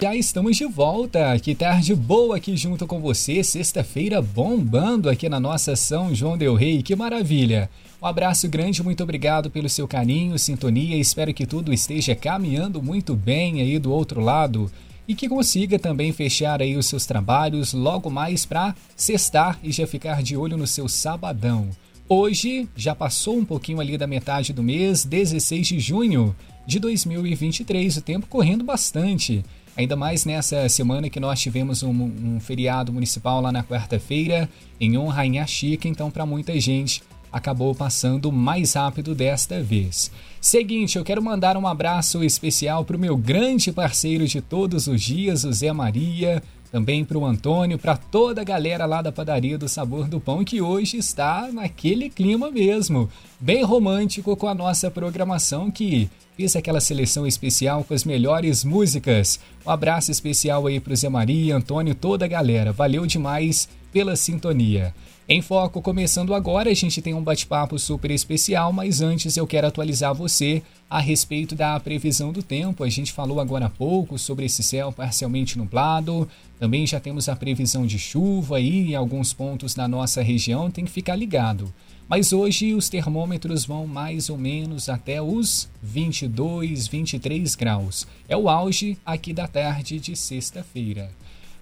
Já 0.00 0.14
estamos 0.14 0.58
de 0.58 0.66
volta. 0.66 1.38
Que 1.38 1.54
tarde 1.54 1.94
boa 1.94 2.36
aqui 2.36 2.54
junto 2.54 2.86
com 2.86 3.00
você. 3.00 3.42
Sexta-feira 3.42 4.20
bombando 4.20 5.08
aqui 5.08 5.26
na 5.26 5.40
nossa 5.40 5.74
São 5.74 6.14
João 6.14 6.36
Del 6.36 6.54
Rei. 6.54 6.82
Que 6.82 6.94
maravilha. 6.94 7.70
Um 8.00 8.06
abraço 8.06 8.46
grande, 8.46 8.82
muito 8.82 9.02
obrigado 9.02 9.50
pelo 9.50 9.70
seu 9.70 9.88
carinho, 9.88 10.38
sintonia. 10.38 10.98
Espero 10.98 11.32
que 11.32 11.46
tudo 11.46 11.72
esteja 11.72 12.14
caminhando 12.14 12.82
muito 12.82 13.16
bem 13.16 13.62
aí 13.62 13.78
do 13.78 13.90
outro 13.90 14.20
lado 14.20 14.70
e 15.08 15.14
que 15.14 15.30
consiga 15.30 15.78
também 15.78 16.12
fechar 16.12 16.60
aí 16.60 16.76
os 16.76 16.84
seus 16.86 17.06
trabalhos 17.06 17.72
logo 17.72 18.10
mais 18.10 18.44
para 18.44 18.74
sextar 18.94 19.58
e 19.62 19.72
já 19.72 19.86
ficar 19.86 20.22
de 20.22 20.36
olho 20.36 20.58
no 20.58 20.66
seu 20.66 20.88
sabadão. 20.88 21.70
Hoje 22.06 22.68
já 22.76 22.94
passou 22.94 23.38
um 23.38 23.44
pouquinho 23.46 23.80
ali 23.80 23.96
da 23.96 24.06
metade 24.06 24.52
do 24.52 24.62
mês, 24.62 25.06
16 25.06 25.66
de 25.66 25.80
junho 25.80 26.36
de 26.66 26.78
2023, 26.78 27.96
o 27.96 28.02
tempo 28.02 28.26
correndo 28.26 28.62
bastante. 28.62 29.42
Ainda 29.76 29.94
mais 29.94 30.24
nessa 30.24 30.68
semana 30.68 31.10
que 31.10 31.20
nós 31.20 31.38
tivemos 31.38 31.82
um, 31.82 31.90
um 31.92 32.40
feriado 32.40 32.92
municipal 32.92 33.40
lá 33.42 33.52
na 33.52 33.62
quarta-feira, 33.62 34.48
em 34.80 34.96
honra 34.96 35.22
a 35.42 35.46
Chica, 35.46 35.86
então 35.86 36.10
para 36.10 36.24
muita 36.24 36.58
gente 36.58 37.02
acabou 37.30 37.74
passando 37.74 38.32
mais 38.32 38.72
rápido 38.72 39.14
desta 39.14 39.62
vez. 39.62 40.10
Seguinte, 40.40 40.96
eu 40.96 41.04
quero 41.04 41.22
mandar 41.22 41.56
um 41.56 41.66
abraço 41.66 42.24
especial 42.24 42.84
para 42.84 42.96
o 42.96 43.00
meu 43.00 43.16
grande 43.16 43.70
parceiro 43.70 44.26
de 44.26 44.40
todos 44.40 44.86
os 44.86 45.02
dias, 45.02 45.44
o 45.44 45.52
Zé 45.52 45.72
Maria, 45.72 46.42
também 46.76 47.06
para 47.06 47.16
o 47.16 47.24
Antônio, 47.24 47.78
para 47.78 47.96
toda 47.96 48.42
a 48.42 48.44
galera 48.44 48.84
lá 48.84 49.00
da 49.00 49.10
padaria 49.10 49.56
do 49.56 49.66
Sabor 49.66 50.06
do 50.08 50.20
Pão, 50.20 50.44
que 50.44 50.60
hoje 50.60 50.98
está 50.98 51.48
naquele 51.50 52.10
clima 52.10 52.50
mesmo, 52.50 53.08
bem 53.40 53.64
romântico 53.64 54.36
com 54.36 54.46
a 54.46 54.54
nossa 54.54 54.90
programação 54.90 55.70
que 55.70 56.10
Fiz 56.36 56.54
aquela 56.54 56.82
seleção 56.82 57.26
especial 57.26 57.82
com 57.82 57.94
as 57.94 58.04
melhores 58.04 58.62
músicas. 58.62 59.40
Um 59.64 59.70
abraço 59.70 60.10
especial 60.10 60.66
aí 60.66 60.78
para 60.78 60.92
o 60.92 60.96
Zé 60.96 61.08
Maria, 61.08 61.56
Antônio, 61.56 61.94
toda 61.94 62.26
a 62.26 62.28
galera. 62.28 62.72
Valeu 62.72 63.06
demais 63.06 63.66
pela 63.90 64.14
sintonia. 64.16 64.94
Em 65.28 65.42
Foco, 65.42 65.82
começando 65.82 66.32
agora, 66.32 66.70
a 66.70 66.74
gente 66.74 67.02
tem 67.02 67.12
um 67.12 67.20
bate-papo 67.20 67.76
super 67.80 68.12
especial, 68.12 68.72
mas 68.72 69.00
antes 69.00 69.36
eu 69.36 69.44
quero 69.44 69.66
atualizar 69.66 70.14
você 70.14 70.62
a 70.88 71.00
respeito 71.00 71.56
da 71.56 71.80
previsão 71.80 72.32
do 72.32 72.44
tempo. 72.44 72.84
A 72.84 72.88
gente 72.88 73.12
falou 73.12 73.40
agora 73.40 73.66
há 73.66 73.70
pouco 73.70 74.16
sobre 74.20 74.46
esse 74.46 74.62
céu 74.62 74.92
parcialmente 74.92 75.58
nublado. 75.58 76.28
Também 76.60 76.86
já 76.86 77.00
temos 77.00 77.28
a 77.28 77.34
previsão 77.34 77.84
de 77.84 77.98
chuva 77.98 78.58
aí 78.58 78.92
em 78.92 78.94
alguns 78.94 79.32
pontos 79.32 79.74
da 79.74 79.88
nossa 79.88 80.22
região, 80.22 80.70
tem 80.70 80.84
que 80.84 80.92
ficar 80.92 81.16
ligado. 81.16 81.74
Mas 82.08 82.32
hoje 82.32 82.72
os 82.72 82.88
termômetros 82.88 83.64
vão 83.64 83.84
mais 83.84 84.30
ou 84.30 84.38
menos 84.38 84.88
até 84.88 85.20
os 85.20 85.68
22, 85.82 86.86
23 86.86 87.56
graus. 87.56 88.06
É 88.28 88.36
o 88.36 88.48
auge 88.48 88.96
aqui 89.04 89.32
da 89.32 89.48
tarde 89.48 89.98
de 89.98 90.14
sexta-feira. 90.14 91.10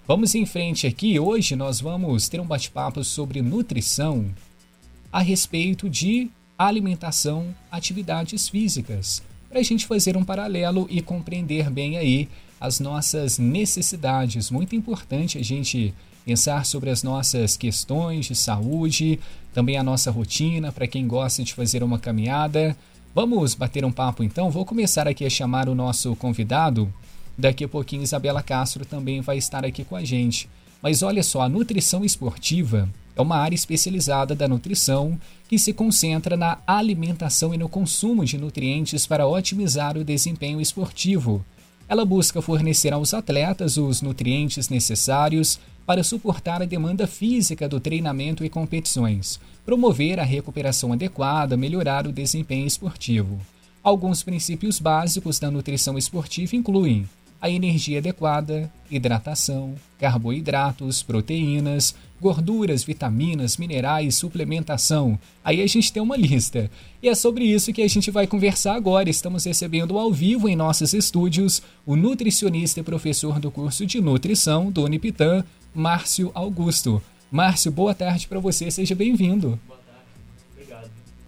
Vamos 0.07 0.35
em 0.35 0.45
frente 0.45 0.85
aqui. 0.85 1.19
Hoje 1.19 1.55
nós 1.55 1.81
vamos 1.81 2.29
ter 2.29 2.39
um 2.39 2.45
bate-papo 2.45 3.03
sobre 3.03 3.41
nutrição 3.41 4.27
a 5.11 5.19
respeito 5.19 5.89
de 5.89 6.29
alimentação, 6.55 7.47
atividades 7.71 8.47
físicas, 8.47 9.23
para 9.49 9.59
a 9.59 9.63
gente 9.63 9.87
fazer 9.87 10.15
um 10.15 10.23
paralelo 10.23 10.85
e 10.91 11.01
compreender 11.01 11.71
bem 11.71 11.97
aí 11.97 12.29
as 12.61 12.79
nossas 12.79 13.39
necessidades. 13.39 14.51
Muito 14.51 14.75
importante 14.75 15.39
a 15.39 15.43
gente 15.43 15.91
pensar 16.23 16.67
sobre 16.67 16.91
as 16.91 17.01
nossas 17.01 17.57
questões 17.57 18.27
de 18.27 18.35
saúde, 18.35 19.19
também 19.55 19.75
a 19.75 19.83
nossa 19.83 20.11
rotina, 20.11 20.71
para 20.71 20.85
quem 20.85 21.07
gosta 21.07 21.43
de 21.43 21.55
fazer 21.55 21.81
uma 21.81 21.97
caminhada. 21.97 22.77
Vamos 23.15 23.55
bater 23.55 23.83
um 23.83 23.91
papo 23.91 24.23
então? 24.23 24.51
Vou 24.51 24.65
começar 24.65 25.07
aqui 25.07 25.25
a 25.25 25.29
chamar 25.31 25.67
o 25.67 25.73
nosso 25.73 26.15
convidado. 26.15 26.93
Daqui 27.37 27.65
a 27.65 27.67
pouquinho, 27.67 28.03
Isabela 28.03 28.41
Castro 28.41 28.85
também 28.85 29.21
vai 29.21 29.37
estar 29.37 29.65
aqui 29.65 29.83
com 29.83 29.95
a 29.95 30.03
gente. 30.03 30.49
Mas 30.81 31.03
olha 31.03 31.23
só, 31.23 31.41
a 31.41 31.49
nutrição 31.49 32.05
esportiva 32.05 32.89
é 33.15 33.21
uma 33.21 33.37
área 33.37 33.55
especializada 33.55 34.35
da 34.35 34.47
nutrição 34.47 35.19
que 35.47 35.57
se 35.57 35.73
concentra 35.73 36.35
na 36.37 36.59
alimentação 36.67 37.53
e 37.53 37.57
no 37.57 37.69
consumo 37.69 38.25
de 38.25 38.37
nutrientes 38.37 39.07
para 39.07 39.27
otimizar 39.27 39.97
o 39.97 40.03
desempenho 40.03 40.61
esportivo. 40.61 41.45
Ela 41.87 42.03
busca 42.03 42.41
fornecer 42.41 42.93
aos 42.93 43.13
atletas 43.13 43.77
os 43.77 44.01
nutrientes 44.01 44.69
necessários 44.69 45.59
para 45.85 46.03
suportar 46.03 46.61
a 46.61 46.65
demanda 46.65 47.05
física 47.05 47.69
do 47.69 47.79
treinamento 47.79 48.43
e 48.43 48.49
competições, 48.49 49.39
promover 49.65 50.19
a 50.19 50.23
recuperação 50.23 50.91
adequada, 50.91 51.55
melhorar 51.55 52.07
o 52.07 52.11
desempenho 52.11 52.65
esportivo. 52.65 53.39
Alguns 53.83 54.23
princípios 54.23 54.79
básicos 54.79 55.37
da 55.37 55.51
nutrição 55.51 55.95
esportiva 55.95 56.55
incluem 56.55 57.07
a 57.45 57.49
energia 57.49 57.99
adequada, 57.99 58.71
hidratação, 58.89 59.75
carboidratos, 59.99 61.03
proteínas, 61.03 61.93
gorduras, 62.19 62.83
vitaminas, 62.83 63.57
minerais, 63.57 64.15
suplementação. 64.15 65.19
Aí 65.43 65.61
a 65.61 65.67
gente 65.67 65.93
tem 65.93 66.01
uma 66.01 66.17
lista. 66.17 66.71
E 67.03 67.07
é 67.07 67.13
sobre 67.13 67.43
isso 67.43 67.71
que 67.71 67.83
a 67.83 67.87
gente 67.87 68.09
vai 68.09 68.25
conversar 68.25 68.73
agora. 68.73 69.11
Estamos 69.11 69.43
recebendo 69.43 69.99
ao 69.99 70.11
vivo 70.11 70.49
em 70.49 70.55
nossos 70.55 70.91
estúdios 70.91 71.61
o 71.85 71.95
nutricionista 71.95 72.79
e 72.79 72.83
professor 72.83 73.39
do 73.39 73.51
curso 73.51 73.85
de 73.85 74.01
nutrição 74.01 74.71
do 74.71 74.83
Unipitã, 74.83 75.43
Márcio 75.71 76.31
Augusto. 76.33 76.99
Márcio, 77.31 77.71
boa 77.71 77.93
tarde 77.93 78.27
para 78.27 78.39
você, 78.39 78.71
seja 78.71 78.95
bem-vindo. 78.95 79.59
Boa. 79.67 79.84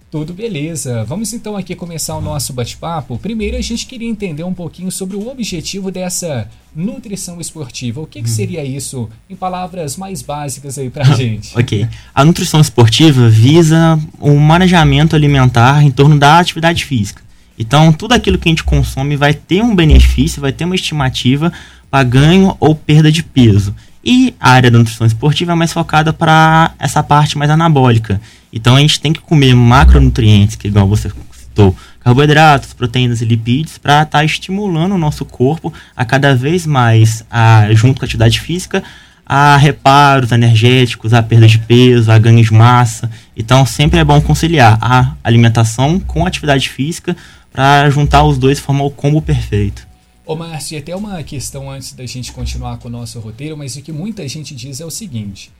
Tudo 0.09 0.34
beleza. 0.34 1.03
Vamos 1.03 1.34
então 1.34 1.57
aqui 1.57 1.75
começar 1.75 2.16
o 2.16 2.22
nosso 2.22 2.53
bate-papo. 2.53 3.19
Primeiro, 3.19 3.57
a 3.57 3.62
gente 3.62 3.85
queria 3.85 4.07
entender 4.07 4.44
um 4.44 4.53
pouquinho 4.53 4.90
sobre 4.90 5.18
o 5.18 5.28
objetivo 5.28 5.91
dessa 5.91 6.50
nutrição 6.73 7.41
esportiva. 7.41 8.00
O 8.00 8.07
que, 8.07 8.22
que 8.22 8.29
seria 8.29 8.63
isso, 8.63 9.09
em 9.29 9.35
palavras 9.35 9.97
mais 9.97 10.22
básicas 10.22 10.78
aí 10.78 10.90
pra 10.90 11.03
gente? 11.03 11.51
ok. 11.57 11.90
A 12.16 12.23
nutrição 12.23 12.62
esportiva 12.62 13.28
visa 13.28 14.00
o 14.18 14.34
manejamento 14.35 15.13
alimentar 15.13 15.84
em 15.84 15.91
torno 15.91 16.18
da 16.18 16.39
atividade 16.39 16.85
física. 16.85 17.22
Então, 17.59 17.91
tudo 17.91 18.13
aquilo 18.13 18.38
que 18.38 18.47
a 18.47 18.51
gente 18.51 18.63
consome 18.63 19.18
vai 19.18 19.34
ter 19.34 19.62
um 19.62 19.75
benefício, 19.75 20.39
vai 20.39 20.53
ter 20.53 20.63
uma 20.63 20.75
estimativa 20.75 21.51
para 21.91 22.03
ganho 22.03 22.56
ou 22.62 22.74
perda 22.74 23.12
de 23.12 23.24
peso. 23.24 23.75
E 24.06 24.34
a 24.39 24.51
área 24.51 24.72
da 24.72 24.78
nutrição 24.78 25.06
esportiva 25.06 25.51
é 25.51 25.56
mais 25.56 25.74
focada 25.74 26.13
para 26.13 26.74
essa 26.79 27.03
parte 27.03 27.38
mais 27.38 27.51
anabólica. 27.51 28.22
Então 28.51 28.75
a 28.75 28.79
gente 28.79 28.99
tem 28.99 29.13
que 29.13 29.21
comer 29.21 29.53
macronutrientes, 29.55 30.55
que 30.55 30.67
igual 30.67 30.87
você 30.87 31.11
citou, 31.31 31.75
carboidratos, 31.99 32.73
proteínas 32.73 33.21
e 33.21 33.25
lipídios, 33.25 33.77
para 33.77 34.03
estar 34.03 34.19
tá 34.19 34.25
estimulando 34.25 34.93
o 34.93 34.97
nosso 34.97 35.25
corpo 35.25 35.73
a 35.95 36.05
cada 36.05 36.35
vez 36.35 36.65
mais, 36.65 37.23
a, 37.29 37.67
junto 37.73 37.99
com 37.99 38.05
a 38.05 38.07
atividade 38.07 38.39
física, 38.39 38.83
a 39.25 39.57
reparos 39.57 40.31
energéticos, 40.31 41.13
a 41.13 41.21
perda 41.21 41.47
de 41.47 41.59
peso, 41.59 42.11
a 42.11 42.17
ganho 42.17 42.41
de 42.41 42.53
massa. 42.53 43.11
Então 43.35 43.65
sempre 43.65 43.99
é 43.99 44.03
bom 44.03 44.21
conciliar 44.21 44.77
a 44.81 45.15
alimentação 45.23 45.99
com 45.99 46.23
a 46.23 46.27
atividade 46.29 46.69
física 46.69 47.15
para 47.51 47.89
juntar 47.89 48.23
os 48.23 48.37
dois 48.37 48.57
e 48.57 48.61
formar 48.61 48.83
o 48.83 48.91
combo 48.91 49.21
perfeito. 49.21 49.85
Ô 50.25 50.35
Márcio, 50.35 50.77
até 50.77 50.95
uma 50.95 51.23
questão 51.23 51.71
antes 51.71 51.93
da 51.93 52.05
gente 52.05 52.31
continuar 52.31 52.77
com 52.77 52.87
o 52.87 52.91
nosso 52.91 53.19
roteiro, 53.19 53.57
mas 53.57 53.75
o 53.75 53.81
que 53.81 53.91
muita 53.91 54.27
gente 54.27 54.53
diz 54.53 54.79
é 54.79 54.85
o 54.85 54.91
seguinte: 54.91 55.51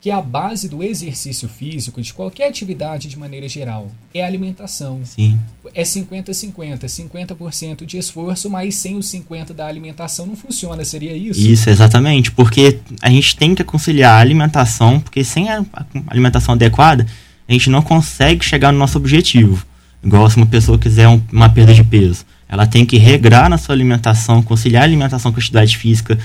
que 0.00 0.10
a 0.10 0.20
base 0.20 0.68
do 0.68 0.82
exercício 0.82 1.46
físico, 1.48 2.00
de 2.00 2.14
qualquer 2.14 2.48
atividade 2.48 3.06
de 3.06 3.18
maneira 3.18 3.46
geral, 3.46 3.90
é 4.14 4.22
a 4.22 4.26
alimentação. 4.26 5.00
Sim. 5.04 5.38
É 5.74 5.82
50-50, 5.82 6.84
50%, 6.84 7.84
de 7.84 7.98
esforço, 7.98 8.48
mas 8.48 8.76
sem 8.76 8.96
os 8.96 9.06
50% 9.12 9.52
da 9.52 9.66
alimentação 9.66 10.24
não 10.24 10.34
funciona, 10.34 10.84
seria 10.84 11.14
isso? 11.14 11.40
Isso, 11.40 11.68
exatamente, 11.68 12.32
porque 12.32 12.78
a 13.02 13.10
gente 13.10 13.36
tem 13.36 13.54
que 13.54 13.62
conciliar 13.62 14.14
a 14.14 14.20
alimentação, 14.20 14.98
porque 15.00 15.22
sem 15.22 15.50
a 15.50 15.62
alimentação 16.06 16.54
adequada, 16.54 17.06
a 17.46 17.52
gente 17.52 17.68
não 17.68 17.82
consegue 17.82 18.42
chegar 18.42 18.72
no 18.72 18.78
nosso 18.78 18.96
objetivo. 18.96 19.66
Igual 20.02 20.30
se 20.30 20.38
uma 20.38 20.46
pessoa 20.46 20.78
quiser 20.78 21.08
uma 21.30 21.50
perda 21.50 21.74
de 21.74 21.84
peso 21.84 22.24
ela 22.50 22.66
tem 22.66 22.84
que 22.84 22.98
regrar 22.98 23.48
na 23.48 23.56
sua 23.56 23.76
alimentação, 23.76 24.42
conciliar 24.42 24.82
a 24.82 24.84
alimentação 24.84 25.30
com 25.30 25.38
a 25.38 25.40
atividade 25.40 25.78
física 25.78 26.18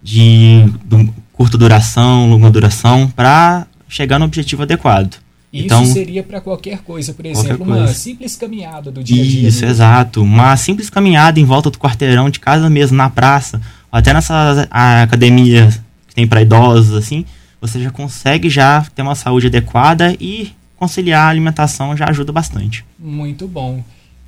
de, 0.00 0.64
de 0.84 1.10
curta 1.42 1.58
duração, 1.58 2.30
longa 2.30 2.48
duração, 2.48 3.08
para 3.08 3.66
chegar 3.88 4.16
no 4.16 4.26
objetivo 4.26 4.62
adequado. 4.62 5.16
Isso 5.52 5.64
então, 5.64 5.84
seria 5.84 6.22
para 6.22 6.40
qualquer 6.40 6.78
coisa, 6.78 7.12
por 7.12 7.26
exemplo, 7.26 7.66
coisa. 7.66 7.80
uma 7.80 7.88
simples 7.88 8.36
caminhada 8.36 8.92
do 8.92 9.02
dia 9.02 9.20
a 9.20 9.26
dia. 9.26 9.48
Isso, 9.48 9.64
exato. 9.64 10.22
Uma 10.22 10.56
simples 10.56 10.88
caminhada 10.88 11.40
em 11.40 11.44
volta 11.44 11.68
do 11.68 11.78
quarteirão 11.78 12.30
de 12.30 12.38
casa 12.38 12.70
mesmo, 12.70 12.96
na 12.96 13.10
praça, 13.10 13.60
ou 13.90 13.98
até 13.98 14.14
nessa 14.14 14.68
academia 14.70 15.68
que 16.06 16.14
tem 16.14 16.28
para 16.28 16.42
idosos, 16.42 16.94
assim, 16.94 17.24
você 17.60 17.82
já 17.82 17.90
consegue 17.90 18.48
já 18.48 18.86
ter 18.94 19.02
uma 19.02 19.16
saúde 19.16 19.48
adequada 19.48 20.16
e 20.20 20.52
conciliar 20.76 21.26
a 21.26 21.28
alimentação 21.28 21.96
já 21.96 22.08
ajuda 22.08 22.30
bastante. 22.30 22.84
Muito 22.96 23.48
bom. 23.48 23.82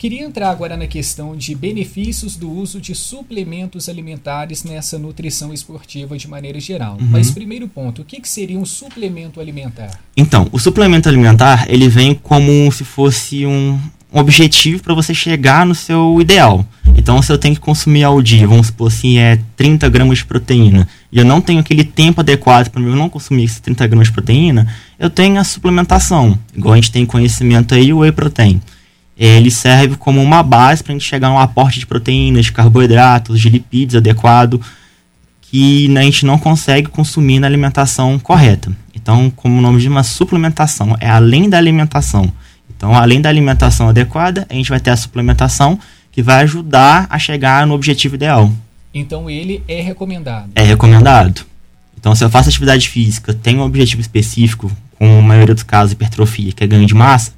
Queria 0.04 0.22
entrar 0.22 0.50
agora 0.50 0.76
na 0.76 0.86
questão 0.86 1.34
de 1.34 1.54
benefícios 1.54 2.36
do 2.36 2.50
uso 2.50 2.78
de 2.78 2.94
suplementos 2.94 3.88
alimentares 3.88 4.62
nessa 4.62 4.98
nutrição 4.98 5.50
esportiva 5.50 6.18
de 6.18 6.28
maneira 6.28 6.60
geral. 6.60 6.98
Uhum. 7.00 7.06
Mas 7.06 7.30
primeiro 7.30 7.66
ponto, 7.66 8.02
o 8.02 8.04
que, 8.04 8.20
que 8.20 8.28
seria 8.28 8.58
um 8.58 8.66
suplemento 8.66 9.40
alimentar? 9.40 9.98
Então, 10.14 10.46
o 10.52 10.58
suplemento 10.58 11.08
alimentar 11.08 11.64
ele 11.70 11.88
vem 11.88 12.14
como 12.14 12.70
se 12.70 12.84
fosse 12.84 13.46
um, 13.46 13.80
um 14.12 14.18
objetivo 14.18 14.82
para 14.82 14.92
você 14.92 15.14
chegar 15.14 15.64
no 15.64 15.74
seu 15.74 16.20
ideal. 16.20 16.66
Então, 16.94 17.22
se 17.22 17.32
eu 17.32 17.38
tenho 17.38 17.54
que 17.54 17.62
consumir 17.62 18.04
ao 18.04 18.20
dia, 18.20 18.46
vamos 18.46 18.66
supor 18.66 18.88
assim, 18.88 19.16
é 19.16 19.40
30 19.56 19.88
gramas 19.88 20.18
de 20.18 20.26
proteína, 20.26 20.86
e 21.10 21.18
eu 21.18 21.24
não 21.24 21.40
tenho 21.40 21.60
aquele 21.60 21.82
tempo 21.82 22.20
adequado 22.20 22.68
para 22.68 22.82
eu 22.82 22.94
não 22.94 23.08
consumir 23.08 23.44
esses 23.44 23.58
30 23.58 23.86
gramas 23.86 24.08
de 24.08 24.12
proteína, 24.12 24.68
eu 24.98 25.08
tenho 25.08 25.40
a 25.40 25.44
suplementação. 25.44 26.38
Igual 26.54 26.74
a 26.74 26.76
gente 26.76 26.92
tem 26.92 27.06
conhecimento 27.06 27.74
aí, 27.74 27.90
o 27.90 28.00
whey 28.00 28.12
protein. 28.12 28.60
Ele 29.16 29.50
serve 29.50 29.96
como 29.96 30.20
uma 30.20 30.42
base 30.42 30.82
para 30.82 30.92
a 30.92 30.94
gente 30.94 31.08
chegar 31.08 31.28
a 31.28 31.32
um 31.32 31.38
aporte 31.38 31.78
de 31.78 31.86
proteínas, 31.86 32.46
de 32.46 32.52
carboidratos, 32.52 33.40
de 33.40 33.48
lipídios 33.48 33.96
adequado, 33.96 34.60
que 35.40 35.96
a 35.96 36.02
gente 36.02 36.26
não 36.26 36.36
consegue 36.36 36.88
consumir 36.88 37.38
na 37.38 37.46
alimentação 37.46 38.18
correta. 38.18 38.72
Então, 38.94 39.30
como 39.30 39.58
o 39.58 39.60
nome 39.60 39.80
de 39.80 39.88
uma 39.88 40.02
suplementação, 40.02 40.96
é 40.98 41.08
além 41.08 41.48
da 41.48 41.58
alimentação. 41.58 42.32
Então, 42.76 42.92
além 42.92 43.20
da 43.20 43.28
alimentação 43.28 43.88
adequada, 43.88 44.46
a 44.50 44.54
gente 44.54 44.68
vai 44.68 44.80
ter 44.80 44.90
a 44.90 44.96
suplementação 44.96 45.78
que 46.10 46.22
vai 46.22 46.42
ajudar 46.42 47.06
a 47.08 47.18
chegar 47.18 47.66
no 47.66 47.74
objetivo 47.74 48.16
ideal. 48.16 48.52
Então, 48.92 49.30
ele 49.30 49.62
é 49.68 49.80
recomendado? 49.80 50.50
É 50.56 50.62
recomendado. 50.62 51.44
Então, 51.98 52.14
se 52.14 52.24
eu 52.24 52.30
faço 52.30 52.48
atividade 52.48 52.88
física, 52.88 53.32
tenho 53.32 53.60
um 53.60 53.64
objetivo 53.64 54.00
específico, 54.00 54.70
com 54.98 55.18
a 55.18 55.22
maioria 55.22 55.54
dos 55.54 55.62
casos 55.62 55.92
hipertrofia, 55.92 56.52
que 56.52 56.64
é 56.64 56.66
ganho 56.66 56.86
de 56.86 56.94
massa, 56.94 57.32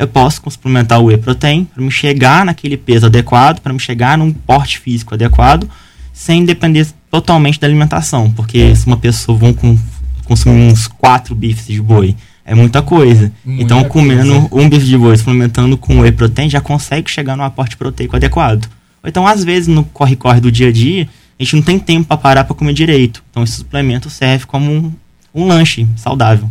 eu 0.00 0.08
posso 0.08 0.40
suplementar 0.50 0.98
o 0.98 1.04
whey 1.04 1.18
protein 1.18 1.64
para 1.66 1.84
me 1.84 1.90
chegar 1.90 2.42
naquele 2.42 2.78
peso 2.78 3.04
adequado, 3.04 3.60
para 3.60 3.70
me 3.70 3.78
chegar 3.78 4.16
num 4.16 4.32
porte 4.32 4.78
físico 4.78 5.12
adequado, 5.12 5.68
sem 6.10 6.42
depender 6.42 6.86
totalmente 7.10 7.60
da 7.60 7.66
alimentação. 7.66 8.30
Porque 8.30 8.74
se 8.74 8.86
uma 8.86 8.96
pessoa 8.96 9.36
vão 9.36 9.52
com, 9.52 9.78
consumir 10.24 10.72
uns 10.72 10.88
quatro 10.88 11.34
bifes 11.34 11.66
de 11.66 11.82
boi, 11.82 12.16
é 12.46 12.54
muita 12.54 12.80
coisa. 12.80 13.30
Muita 13.44 13.62
então, 13.62 13.84
comendo 13.84 14.48
coisa. 14.48 14.64
um 14.64 14.70
bife 14.70 14.86
de 14.86 14.96
boi, 14.96 15.18
suplementando 15.18 15.76
com 15.76 16.00
whey 16.00 16.12
protein, 16.12 16.48
já 16.48 16.62
consegue 16.62 17.10
chegar 17.10 17.36
no 17.36 17.42
aporte 17.42 17.76
proteico 17.76 18.16
adequado. 18.16 18.70
Ou 19.02 19.08
então, 19.10 19.26
às 19.26 19.44
vezes, 19.44 19.68
no 19.68 19.84
corre-corre 19.84 20.40
do 20.40 20.50
dia 20.50 20.68
a 20.68 20.72
dia, 20.72 21.06
a 21.38 21.42
gente 21.42 21.56
não 21.56 21.62
tem 21.62 21.78
tempo 21.78 22.08
para 22.08 22.16
parar 22.16 22.44
para 22.44 22.56
comer 22.56 22.72
direito. 22.72 23.22
Então, 23.30 23.42
esse 23.42 23.56
suplemento 23.56 24.08
serve 24.08 24.46
como 24.46 24.72
um, 24.72 24.92
um 25.34 25.46
lanche 25.46 25.86
saudável. 25.94 26.50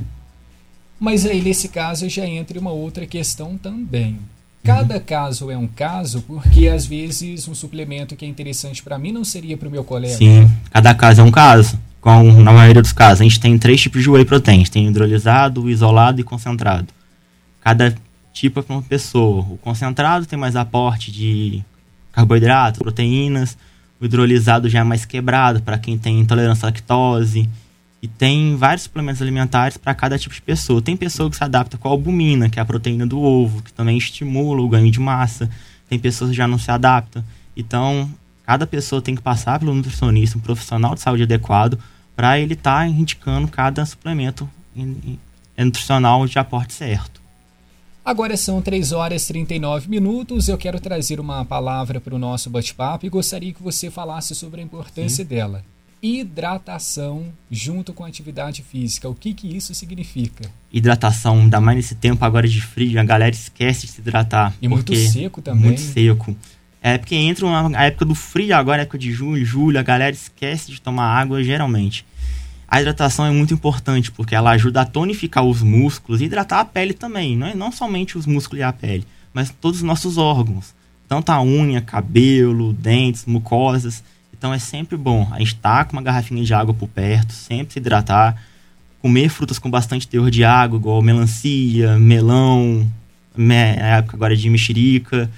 Mas 1.00 1.25
aí, 1.25 1.42
nesse 1.42 1.69
caso, 1.69 2.10
já 2.10 2.25
entra 2.25 2.60
uma 2.60 2.72
outra 2.72 3.06
questão 3.06 3.57
também. 3.57 4.19
Cada 4.63 4.96
uhum. 4.96 5.01
caso 5.06 5.50
é 5.50 5.57
um 5.57 5.68
caso, 5.68 6.22
porque 6.24 6.68
às 6.68 6.86
vezes 6.86 7.48
um 7.48 7.56
suplemento 7.56 8.16
que 8.16 8.25
é 8.25 8.28
interessante 8.28 8.84
para 8.84 9.00
mim 9.00 9.12
não 9.12 9.24
seria 9.24 9.56
para 9.56 9.69
o 9.69 9.72
meu 9.72 9.84
colega. 9.84 10.16
Sim, 10.16 10.51
cada 10.69 10.94
caso 10.94 11.22
é 11.22 11.24
um 11.24 11.31
caso 11.31 11.80
com, 12.01 12.42
na 12.42 12.51
maioria 12.51 12.81
dos 12.81 12.94
casos, 12.94 13.22
a 13.22 13.24
gente 13.24 13.40
tem 13.40 13.57
três 13.57 13.81
tipos 13.81 14.01
de 14.01 14.10
whey 14.10 14.25
protein. 14.25 14.63
tem 14.63 14.88
hidrolisado, 14.88 15.69
isolado 15.69 16.22
e 16.22 16.24
concentrado. 16.24 16.88
Cada 17.62 17.94
tipo 18.31 18.60
é 18.60 18.63
para 18.63 18.75
uma 18.75 18.81
pessoa. 18.81 19.46
O 19.50 19.57
concentrado 19.57 20.25
tem 20.25 20.40
mais 20.40 20.56
aporte 20.56 21.12
de 21.12 21.63
carboidratos, 22.12 22.80
proteínas. 22.80 23.57
O 24.00 24.06
hidrolisado 24.06 24.69
já 24.69 24.80
é 24.80 24.84
mais 24.84 25.04
quebrado 25.04 25.62
para 25.62 25.78
quem 25.78 25.98
tem 25.98 26.19
intolerância 26.19 26.66
à 26.66 26.68
lactose. 26.68 27.50
E 28.01 28.07
tem 28.07 28.56
vários 28.56 28.84
suplementos 28.84 29.22
alimentares 29.22 29.78
para 29.78 29.94
cada 29.94 30.18
tipo 30.18 30.34
de 30.34 30.42
pessoa. 30.42 30.81
Tem 30.81 30.96
pessoa 30.96 31.30
que 31.30 31.36
se 31.36 31.44
adapta 31.44 31.78
com 31.78 31.88
a 31.88 31.92
albumina, 31.92 32.50
que 32.50 32.60
é 32.60 32.62
a 32.62 32.66
proteína 32.66 33.06
do 33.06 33.19
ovo, 33.19 33.62
que 33.62 33.74
também 33.74 33.98
estimula 33.98 34.62
o 34.62 34.69
ganho 34.69 34.90
de 34.90 35.00
massa. 35.00 35.50
Tem 35.90 36.00
pessoas 36.00 36.31
que 36.31 36.38
já 36.38 36.48
não 36.48 36.57
se 36.57 36.72
adaptam. 36.72 37.24
Então, 37.57 38.10
Cada 38.50 38.66
pessoa 38.66 39.00
tem 39.00 39.13
que 39.13 39.22
passar 39.22 39.60
pelo 39.60 39.75
nutricionista, 39.75 40.36
um 40.36 40.42
profissional 40.42 40.96
de 40.96 41.01
saúde 41.01 41.22
adequado, 41.22 41.78
para 42.16 42.40
ele 42.40 42.56
estar 42.56 42.80
tá 42.80 42.88
indicando 42.88 43.48
cada 43.48 43.86
suplemento 43.86 44.50
nutricional 45.56 46.25
de 46.25 46.40
aporte 46.40 46.74
certo. 46.74 47.22
Agora 48.04 48.36
são 48.36 48.60
3 48.60 48.92
horas 48.92 49.24
e 49.25 49.28
39 49.28 49.88
minutos. 49.88 50.48
Eu 50.48 50.57
quero 50.57 50.80
trazer 50.80 51.19
uma 51.19 51.46
palavra 51.46 52.01
para 52.01 52.16
o 52.16 52.18
nosso 52.18 52.50
bate-papo 52.50 53.06
e 53.06 53.10
gostaria 53.10 53.54
que 53.54 53.62
você 53.62 53.92
falasse 53.92 54.34
sobre 54.34 54.62
a 54.62 54.63
importância 54.63 55.24
Sim. 55.24 55.30
dela. 55.30 55.63
Hidratação 56.01 57.25
junto 57.51 57.92
com 57.94 58.06
atividade 58.06 58.63
física. 58.63 59.10
O 59.10 59.16
que, 59.16 59.34
que 59.34 59.56
isso 59.56 59.75
significa? 59.75 60.50
Hidratação, 60.72 61.40
ainda 61.40 61.60
mais 61.60 61.75
nesse 61.78 61.96
tempo 61.96 62.24
agora 62.24 62.48
de 62.48 62.62
frio, 62.62 63.00
a 63.00 63.04
galera 63.04 63.36
esquece 63.36 63.86
de 63.86 63.92
se 63.92 64.01
hidratar. 64.01 64.54
E 64.62 64.68
muito 64.68 64.96
seco 64.96 65.42
também. 65.42 65.66
Muito 65.66 65.81
seco. 65.81 66.36
É 66.81 66.98
porque 66.98 67.16
entra 67.16 67.46
a 67.78 67.86
época 67.86 68.06
do 68.06 68.16
frio 68.16 68.56
agora, 68.56 68.84
época 68.84 68.98
de 68.98 69.12
junho, 69.12 69.44
julho, 69.44 69.78
a 69.78 69.84
galera 69.84 70.16
esquece 70.16 70.72
de 70.72 70.81
tomar 70.81 71.19
água 71.19 71.44
geralmente. 71.44 72.06
A 72.66 72.80
hidratação 72.80 73.25
é 73.25 73.31
muito 73.31 73.54
importante 73.54 74.12
porque 74.12 74.36
ela 74.36 74.51
ajuda 74.51 74.81
a 74.81 74.86
tonificar 74.86 75.44
os 75.44 75.62
músculos 75.62 76.22
e 76.22 76.25
hidratar 76.25 76.60
a 76.60 76.66
pele 76.66 76.94
também. 76.94 77.36
Não, 77.36 77.48
é, 77.48 77.56
não 77.56 77.72
somente 77.72 78.18
os 78.18 78.25
músculos 78.25 78.60
e 78.60 78.63
a 78.63 78.72
pele, 78.72 79.06
mas 79.34 79.50
todos 79.50 79.80
os 79.80 79.84
nossos 79.84 80.18
órgãos. 80.18 80.74
Tanto 81.07 81.31
a 81.31 81.42
unha, 81.42 81.81
cabelo, 81.81 82.72
dentes, 82.72 83.25
mucosas. 83.25 84.04
Então 84.39 84.53
é 84.53 84.57
sempre 84.57 84.95
bom 84.95 85.27
a 85.31 85.39
gente 85.39 85.53
estar 85.56 85.80
tá 85.80 85.86
com 85.86 85.94
uma 85.94 86.01
garrafinha 86.01 86.41
de 86.44 86.53
água 86.53 86.74
por 86.74 86.88
perto, 86.88 87.33
sempre 87.33 87.74
se 87.74 87.80
hidratar. 87.80 88.41
Comer 89.01 89.30
frutas 89.30 89.59
com 89.59 89.69
bastante 89.69 90.07
teor 90.07 90.31
de 90.31 90.45
água, 90.45 90.80
igual 90.80 91.01
melancia, 91.01 92.00
melão, 92.00 92.89
me, 93.36 93.56
a 93.56 93.97
época 93.97 94.15
agora 94.15 94.36
de 94.36 94.50
mexerica 94.50 95.30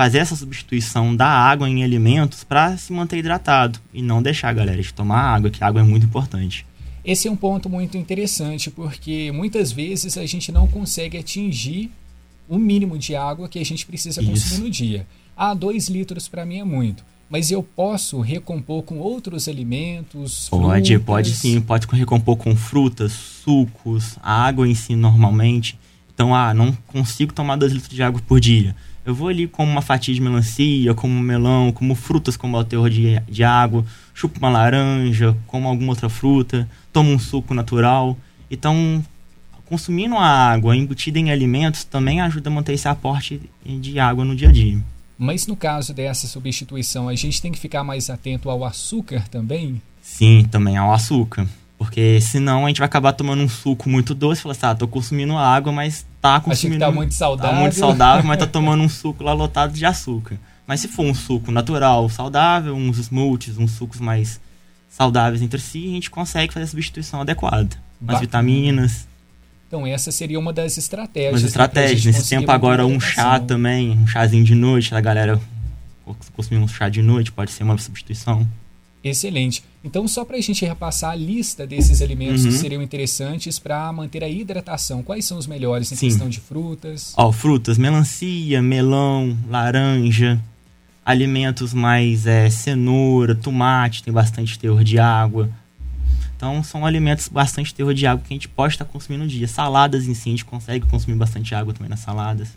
fazer 0.00 0.16
essa 0.16 0.34
substituição 0.34 1.14
da 1.14 1.26
água 1.26 1.68
em 1.68 1.84
alimentos 1.84 2.42
para 2.42 2.74
se 2.78 2.90
manter 2.90 3.18
hidratado 3.18 3.78
e 3.92 4.00
não 4.00 4.22
deixar, 4.22 4.50
galera, 4.54 4.80
de 4.80 4.94
tomar 4.94 5.20
água, 5.20 5.50
que 5.50 5.62
a 5.62 5.66
água 5.66 5.82
é 5.82 5.84
muito 5.84 6.06
importante. 6.06 6.64
Esse 7.04 7.28
é 7.28 7.30
um 7.30 7.36
ponto 7.36 7.68
muito 7.68 7.98
interessante 7.98 8.70
porque 8.70 9.30
muitas 9.30 9.72
vezes 9.72 10.16
a 10.16 10.24
gente 10.24 10.50
não 10.50 10.66
consegue 10.66 11.18
atingir 11.18 11.90
o 12.48 12.58
mínimo 12.58 12.96
de 12.96 13.14
água 13.14 13.46
que 13.46 13.58
a 13.58 13.64
gente 13.64 13.84
precisa 13.84 14.22
consumir 14.22 14.38
Isso. 14.38 14.60
no 14.62 14.70
dia. 14.70 15.06
Ah, 15.36 15.52
dois 15.52 15.88
litros 15.88 16.28
para 16.28 16.46
mim 16.46 16.60
é 16.60 16.64
muito. 16.64 17.04
Mas 17.30 17.50
eu 17.50 17.62
posso 17.62 18.20
recompor 18.20 18.82
com 18.82 18.98
outros 18.98 19.48
alimentos? 19.48 20.48
Pode, 20.50 20.94
frutas? 20.94 21.06
pode 21.06 21.30
sim. 21.30 21.60
Pode 21.60 21.86
recompor 21.86 22.36
com 22.36 22.56
frutas, 22.56 23.12
sucos, 23.12 24.18
a 24.20 24.44
água 24.44 24.68
em 24.68 24.74
si 24.74 24.96
normalmente. 24.96 25.78
Então, 26.12 26.34
ah, 26.34 26.52
não 26.52 26.72
consigo 26.88 27.32
tomar 27.32 27.56
dois 27.56 27.72
litros 27.72 27.94
de 27.94 28.02
água 28.02 28.20
por 28.26 28.40
dia 28.40 28.74
eu 29.04 29.14
vou 29.14 29.28
ali 29.28 29.46
como 29.46 29.70
uma 29.70 29.82
fatia 29.82 30.14
de 30.14 30.20
melancia, 30.20 30.94
como 30.94 31.20
melão, 31.20 31.72
como 31.72 31.94
frutas 31.94 32.36
como 32.36 32.56
o 32.56 32.64
teor 32.64 32.90
de, 32.90 33.20
de 33.28 33.42
água, 33.42 33.84
chupo 34.14 34.38
uma 34.38 34.50
laranja, 34.50 35.36
como 35.46 35.68
alguma 35.68 35.92
outra 35.92 36.08
fruta, 36.08 36.68
tomo 36.92 37.10
um 37.10 37.18
suco 37.18 37.54
natural. 37.54 38.16
Então, 38.50 39.02
consumindo 39.64 40.16
a 40.16 40.26
água 40.26 40.76
embutida 40.76 41.18
em 41.18 41.30
alimentos 41.30 41.84
também 41.84 42.20
ajuda 42.20 42.50
a 42.50 42.52
manter 42.52 42.74
esse 42.74 42.88
aporte 42.88 43.40
de 43.64 43.98
água 43.98 44.24
no 44.24 44.36
dia 44.36 44.48
a 44.48 44.52
dia. 44.52 44.78
Mas 45.22 45.46
no 45.46 45.54
caso 45.54 45.92
dessa 45.92 46.26
substituição, 46.26 47.06
a 47.06 47.14
gente 47.14 47.42
tem 47.42 47.52
que 47.52 47.58
ficar 47.58 47.84
mais 47.84 48.08
atento 48.08 48.48
ao 48.48 48.64
açúcar 48.64 49.28
também? 49.28 49.82
Sim, 50.00 50.48
também 50.50 50.78
ao 50.78 50.94
açúcar. 50.94 51.46
Porque 51.76 52.18
senão 52.22 52.64
a 52.64 52.68
gente 52.68 52.78
vai 52.78 52.86
acabar 52.86 53.12
tomando 53.12 53.42
um 53.42 53.48
suco 53.48 53.86
muito 53.86 54.14
doce 54.14 54.40
e 54.40 54.42
falar 54.42 54.52
assim, 54.52 54.66
ah, 54.66 54.74
tô 54.74 54.88
consumindo 54.88 55.36
água, 55.36 55.70
mas 55.70 56.06
tá 56.22 56.40
consumindo. 56.40 56.82
Acho 56.82 56.90
que 56.90 56.90
tá 56.90 56.98
muito 56.98 57.12
saudável. 57.12 57.54
Tá 57.54 57.60
muito 57.60 57.76
saudável, 57.76 58.24
mas 58.24 58.38
tá 58.38 58.46
tomando 58.46 58.82
um 58.82 58.88
suco 58.88 59.22
lá 59.22 59.34
lotado 59.34 59.74
de 59.74 59.84
açúcar. 59.84 60.38
Mas 60.66 60.80
se 60.80 60.88
for 60.88 61.04
um 61.04 61.14
suco 61.14 61.52
natural, 61.52 62.08
saudável, 62.08 62.74
uns 62.74 62.96
smoothies, 62.96 63.58
uns 63.58 63.72
sucos 63.72 64.00
mais 64.00 64.40
saudáveis 64.88 65.42
entre 65.42 65.60
si, 65.60 65.86
a 65.86 65.90
gente 65.90 66.10
consegue 66.10 66.50
fazer 66.50 66.64
a 66.64 66.68
substituição 66.68 67.20
adequada. 67.20 67.76
As 68.08 68.20
vitaminas. 68.20 69.06
Então 69.70 69.86
essa 69.86 70.10
seria 70.10 70.36
uma 70.36 70.52
das 70.52 70.76
estratégias. 70.76 71.42
Uma 71.42 71.46
estratégias. 71.46 72.04
Nesse 72.16 72.28
tempo 72.28 72.50
agora 72.50 72.84
um 72.84 72.98
chá 72.98 73.38
também, 73.38 73.92
um 73.92 74.04
chazinho 74.04 74.42
de 74.42 74.52
noite, 74.52 74.92
a 74.92 75.00
galera 75.00 75.40
consumir 76.34 76.60
um 76.60 76.66
chá 76.66 76.88
de 76.88 77.00
noite 77.00 77.30
pode 77.30 77.52
ser 77.52 77.62
uma 77.62 77.78
substituição. 77.78 78.44
Excelente. 79.02 79.62
Então, 79.84 80.08
só 80.08 80.24
para 80.24 80.36
a 80.36 80.40
gente 80.40 80.64
repassar 80.64 81.12
a 81.12 81.14
lista 81.14 81.64
desses 81.68 82.02
alimentos 82.02 82.44
uhum. 82.44 82.50
que 82.50 82.56
seriam 82.56 82.82
interessantes 82.82 83.60
para 83.60 83.90
manter 83.92 84.24
a 84.24 84.28
hidratação, 84.28 85.04
quais 85.04 85.24
são 85.24 85.38
os 85.38 85.46
melhores 85.46 85.92
em 85.92 85.94
Sim. 85.94 86.08
questão 86.08 86.28
de 86.28 86.40
frutas? 86.40 87.14
Ó, 87.16 87.30
frutas, 87.30 87.78
melancia, 87.78 88.60
melão, 88.60 89.38
laranja, 89.48 90.38
alimentos 91.06 91.72
mais 91.72 92.26
é, 92.26 92.50
cenoura, 92.50 93.36
tomate, 93.36 94.02
tem 94.02 94.12
bastante 94.12 94.58
teor 94.58 94.82
de 94.82 94.98
água. 94.98 95.48
Então, 96.40 96.62
são 96.64 96.86
alimentos 96.86 97.28
bastante 97.28 97.74
teor 97.74 97.92
de 97.92 98.06
água 98.06 98.24
que 98.26 98.32
a 98.32 98.34
gente 98.34 98.48
pode 98.48 98.72
estar 98.72 98.86
consumindo 98.86 99.24
no 99.24 99.28
dia. 99.28 99.46
Saladas 99.46 100.08
em 100.08 100.14
si, 100.14 100.30
a 100.30 100.32
gente 100.32 100.44
consegue 100.46 100.86
consumir 100.86 101.14
bastante 101.14 101.54
água 101.54 101.74
também 101.74 101.90
nas 101.90 102.00
saladas. 102.00 102.56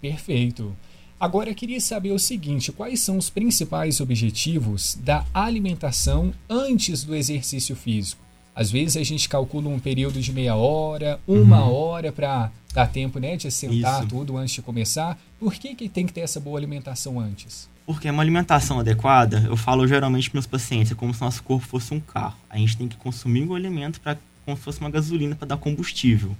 Perfeito. 0.00 0.72
Agora 1.18 1.50
eu 1.50 1.54
queria 1.56 1.80
saber 1.80 2.12
o 2.12 2.18
seguinte: 2.18 2.70
quais 2.70 3.00
são 3.00 3.18
os 3.18 3.30
principais 3.30 4.00
objetivos 4.00 4.96
da 5.02 5.26
alimentação 5.34 6.32
antes 6.48 7.02
do 7.02 7.12
exercício 7.12 7.74
físico? 7.74 8.22
Às 8.54 8.70
vezes 8.70 8.96
a 8.96 9.02
gente 9.02 9.28
calcula 9.28 9.68
um 9.68 9.80
período 9.80 10.20
de 10.20 10.32
meia 10.32 10.54
hora, 10.54 11.18
uma 11.26 11.64
uhum. 11.64 11.72
hora 11.72 12.12
para 12.12 12.52
dar 12.72 12.86
tempo 12.86 13.18
né, 13.18 13.36
de 13.36 13.50
sentar 13.50 14.02
Isso. 14.02 14.08
tudo 14.10 14.36
antes 14.36 14.54
de 14.54 14.62
começar. 14.62 15.18
Por 15.40 15.54
que, 15.54 15.74
que 15.74 15.88
tem 15.88 16.06
que 16.06 16.12
ter 16.12 16.20
essa 16.20 16.38
boa 16.38 16.56
alimentação 16.56 17.18
antes? 17.18 17.68
Porque 17.86 18.08
uma 18.08 18.22
alimentação 18.22 18.80
adequada, 18.80 19.44
eu 19.46 19.56
falo 19.56 19.86
geralmente 19.86 20.30
para 20.30 20.38
meus 20.38 20.46
pacientes, 20.46 20.92
é 20.92 20.94
como 20.94 21.12
se 21.12 21.20
nosso 21.20 21.42
corpo 21.42 21.66
fosse 21.66 21.92
um 21.92 22.00
carro. 22.00 22.36
A 22.48 22.56
gente 22.56 22.76
tem 22.76 22.88
que 22.88 22.96
consumir 22.96 23.46
o 23.46 23.54
alimento 23.54 24.00
para 24.00 24.16
como 24.44 24.56
se 24.56 24.62
fosse 24.62 24.80
uma 24.80 24.90
gasolina 24.90 25.34
para 25.34 25.48
dar 25.48 25.56
combustível. 25.56 26.36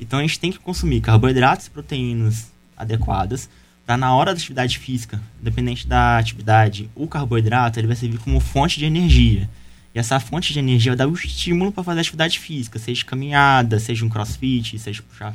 Então 0.00 0.18
a 0.18 0.22
gente 0.22 0.38
tem 0.38 0.50
que 0.50 0.58
consumir 0.58 1.00
carboidratos 1.00 1.66
e 1.66 1.70
proteínas 1.70 2.52
adequadas, 2.76 3.48
para 3.84 3.96
na 3.96 4.14
hora 4.14 4.32
da 4.32 4.38
atividade 4.38 4.78
física, 4.78 5.20
independente 5.40 5.86
da 5.86 6.18
atividade, 6.18 6.90
o 6.94 7.08
carboidrato 7.08 7.80
ele 7.80 7.86
vai 7.86 7.96
servir 7.96 8.18
como 8.18 8.38
fonte 8.38 8.78
de 8.78 8.84
energia. 8.84 9.48
E 9.94 9.98
essa 9.98 10.20
fonte 10.20 10.52
de 10.52 10.58
energia 10.58 10.92
vai 10.92 10.96
dar 10.98 11.08
o 11.08 11.14
estímulo 11.14 11.72
para 11.72 11.82
fazer 11.82 12.00
atividade 12.00 12.38
física, 12.38 12.78
seja 12.78 13.04
caminhada, 13.04 13.80
seja 13.80 14.04
um 14.04 14.08
crossfit, 14.08 14.78
seja 14.78 15.02
puxar 15.02 15.34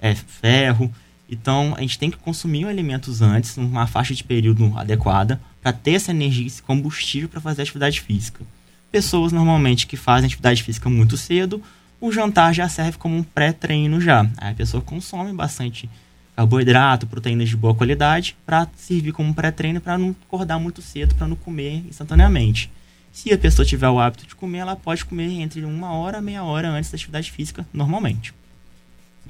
é, 0.00 0.14
ferro. 0.14 0.92
Então, 1.32 1.74
a 1.78 1.80
gente 1.80 1.98
tem 1.98 2.10
que 2.10 2.18
consumir 2.18 2.66
alimentos 2.66 3.22
antes, 3.22 3.56
numa 3.56 3.86
faixa 3.86 4.14
de 4.14 4.22
período 4.22 4.70
adequada, 4.76 5.40
para 5.62 5.72
ter 5.72 5.92
essa 5.92 6.10
energia, 6.10 6.46
esse 6.46 6.62
combustível 6.62 7.26
para 7.26 7.40
fazer 7.40 7.62
atividade 7.62 8.02
física. 8.02 8.44
Pessoas 8.90 9.32
normalmente 9.32 9.86
que 9.86 9.96
fazem 9.96 10.26
atividade 10.26 10.62
física 10.62 10.90
muito 10.90 11.16
cedo, 11.16 11.62
o 11.98 12.12
jantar 12.12 12.52
já 12.52 12.68
serve 12.68 12.98
como 12.98 13.16
um 13.16 13.22
pré-treino 13.22 13.98
já. 13.98 14.28
Aí 14.36 14.52
a 14.52 14.54
pessoa 14.54 14.82
consome 14.82 15.32
bastante 15.32 15.88
carboidrato, 16.36 17.06
proteínas 17.06 17.48
de 17.48 17.56
boa 17.56 17.74
qualidade, 17.74 18.36
para 18.44 18.68
servir 18.76 19.12
como 19.12 19.32
pré-treino 19.32 19.80
para 19.80 19.96
não 19.96 20.14
acordar 20.26 20.58
muito 20.58 20.82
cedo, 20.82 21.14
para 21.14 21.26
não 21.26 21.36
comer 21.36 21.82
instantaneamente. 21.88 22.70
Se 23.10 23.32
a 23.32 23.38
pessoa 23.38 23.64
tiver 23.64 23.88
o 23.88 23.98
hábito 23.98 24.26
de 24.26 24.34
comer, 24.34 24.58
ela 24.58 24.76
pode 24.76 25.02
comer 25.06 25.30
entre 25.40 25.64
uma 25.64 25.92
hora 25.94 26.18
e 26.18 26.22
meia 26.22 26.44
hora 26.44 26.68
antes 26.68 26.90
da 26.90 26.96
atividade 26.96 27.30
física, 27.30 27.66
normalmente. 27.72 28.34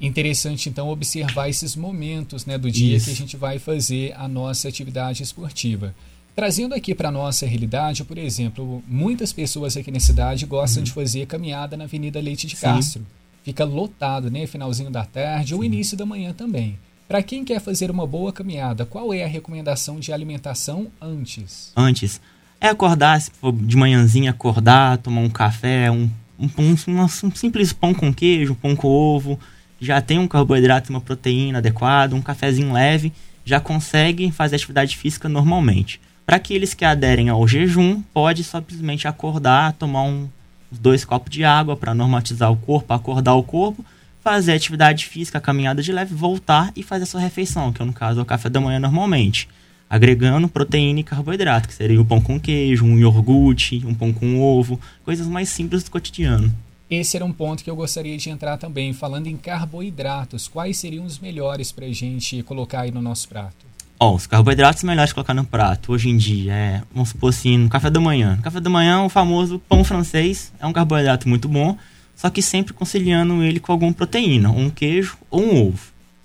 Interessante, 0.01 0.69
então, 0.69 0.89
observar 0.89 1.49
esses 1.49 1.75
momentos 1.75 2.45
né, 2.45 2.57
do 2.57 2.69
dia 2.69 2.97
Isso. 2.97 3.05
que 3.05 3.11
a 3.11 3.15
gente 3.15 3.37
vai 3.37 3.59
fazer 3.59 4.13
a 4.17 4.27
nossa 4.27 4.67
atividade 4.67 5.23
esportiva. 5.23 5.93
Trazendo 6.35 6.73
aqui 6.73 6.95
para 6.95 7.09
a 7.09 7.11
nossa 7.11 7.45
realidade, 7.45 8.03
por 8.03 8.17
exemplo, 8.17 8.83
muitas 8.87 9.31
pessoas 9.31 9.77
aqui 9.77 9.91
na 9.91 9.99
cidade 9.99 10.45
gostam 10.45 10.81
uhum. 10.81 10.85
de 10.85 10.91
fazer 10.91 11.27
caminhada 11.27 11.77
na 11.77 11.83
Avenida 11.83 12.19
Leite 12.19 12.47
de 12.47 12.55
Sim. 12.55 12.61
Castro. 12.61 13.05
Fica 13.43 13.63
lotado, 13.63 14.31
né? 14.31 14.47
Finalzinho 14.47 14.89
da 14.89 15.05
tarde 15.05 15.49
Sim. 15.49 15.55
ou 15.55 15.63
início 15.63 15.95
da 15.95 16.05
manhã 16.05 16.33
também. 16.33 16.79
Para 17.07 17.21
quem 17.21 17.45
quer 17.45 17.59
fazer 17.59 17.91
uma 17.91 18.07
boa 18.07 18.33
caminhada, 18.33 18.85
qual 18.85 19.13
é 19.13 19.23
a 19.23 19.27
recomendação 19.27 19.99
de 19.99 20.11
alimentação 20.11 20.87
antes? 20.99 21.71
Antes. 21.75 22.19
É 22.59 22.69
acordar, 22.69 23.21
se 23.21 23.29
for 23.29 23.51
de 23.51 23.75
manhãzinha, 23.75 24.31
acordar, 24.31 24.97
tomar 24.97 25.21
um 25.21 25.29
café, 25.29 25.91
um, 25.91 26.09
um, 26.39 26.49
um, 26.57 27.01
um 27.03 27.35
simples 27.35 27.73
pão 27.73 27.93
com 27.93 28.11
queijo, 28.11 28.55
pão 28.55 28.75
com 28.75 28.87
ovo, 28.87 29.37
já 29.83 29.99
tem 29.99 30.17
um 30.17 30.27
carboidrato 30.27 30.89
e 30.89 30.93
uma 30.93 31.01
proteína 31.01 31.57
adequada, 31.57 32.15
um 32.15 32.21
cafezinho 32.21 32.71
leve, 32.71 33.11
já 33.43 33.59
consegue 33.59 34.31
fazer 34.31 34.55
atividade 34.55 34.95
física 34.95 35.27
normalmente. 35.27 35.99
Para 36.25 36.37
aqueles 36.37 36.73
que 36.73 36.85
aderem 36.85 37.27
ao 37.27 37.45
jejum, 37.45 38.01
pode 38.13 38.43
simplesmente 38.43 39.07
acordar, 39.07 39.73
tomar 39.73 40.03
um, 40.03 40.29
dois 40.71 41.03
copos 41.03 41.29
de 41.29 41.43
água 41.43 41.75
para 41.75 41.93
normatizar 41.93 42.49
o 42.49 42.55
corpo, 42.55 42.93
acordar 42.93 43.33
o 43.33 43.43
corpo, 43.43 43.85
fazer 44.23 44.53
atividade 44.53 45.05
física, 45.05 45.41
caminhada 45.41 45.83
de 45.83 45.91
leve, 45.91 46.15
voltar 46.15 46.71
e 46.77 46.81
fazer 46.81 47.03
a 47.03 47.07
sua 47.07 47.19
refeição, 47.19 47.73
que 47.73 47.81
é 47.81 47.85
no 47.85 47.91
caso 47.91 48.19
é 48.19 48.23
o 48.23 48.25
café 48.25 48.49
da 48.49 48.61
manhã 48.61 48.79
normalmente. 48.79 49.49
Agregando 49.89 50.47
proteína 50.47 51.01
e 51.01 51.03
carboidrato, 51.03 51.67
que 51.67 51.73
seria 51.73 52.01
o 52.01 52.05
pão 52.05 52.21
com 52.21 52.39
queijo, 52.39 52.85
um 52.85 52.97
iogurte, 52.97 53.83
um 53.85 53.93
pão 53.93 54.13
com 54.13 54.41
ovo, 54.41 54.79
coisas 55.03 55.27
mais 55.27 55.49
simples 55.49 55.83
do 55.83 55.91
cotidiano. 55.91 56.51
Esse 56.93 57.17
era 57.17 57.25
um 57.25 57.31
ponto 57.31 57.63
que 57.63 57.69
eu 57.71 57.75
gostaria 57.75 58.15
de 58.15 58.29
entrar 58.29 58.55
também, 58.55 58.93
falando 58.93 59.25
em 59.25 59.35
carboidratos. 59.35 60.47
Quais 60.47 60.77
seriam 60.77 61.05
os 61.05 61.17
melhores 61.17 61.71
para 61.71 61.87
a 61.87 61.91
gente 61.91 62.43
colocar 62.43 62.81
aí 62.81 62.91
no 62.91 63.01
nosso 63.01 63.27
prato? 63.27 63.65
Ó, 63.99 64.13
os 64.13 64.27
carboidratos 64.27 64.83
melhores 64.83 65.11
colocar 65.11 65.33
no 65.33 65.43
prato 65.43 65.91
hoje 65.91 66.09
em 66.09 66.17
dia 66.17 66.53
é, 66.53 66.83
vamos 66.93 67.09
supor 67.09 67.31
assim, 67.31 67.57
no 67.57 67.67
café 67.67 67.89
da 67.89 67.99
manhã. 67.99 68.35
No 68.35 68.43
café 68.43 68.59
da 68.59 68.69
manhã, 68.69 69.01
o 69.01 69.09
famoso 69.09 69.57
pão 69.67 69.83
francês 69.83 70.53
é 70.59 70.67
um 70.67 70.73
carboidrato 70.73 71.27
muito 71.27 71.47
bom, 71.47 71.75
só 72.15 72.29
que 72.29 72.43
sempre 72.43 72.73
conciliando 72.73 73.41
ele 73.41 73.59
com 73.59 73.71
alguma 73.71 73.91
proteína, 73.91 74.51
um 74.51 74.69
queijo 74.69 75.17
ou 75.31 75.41
um 75.41 75.69
ovo. 75.69 75.79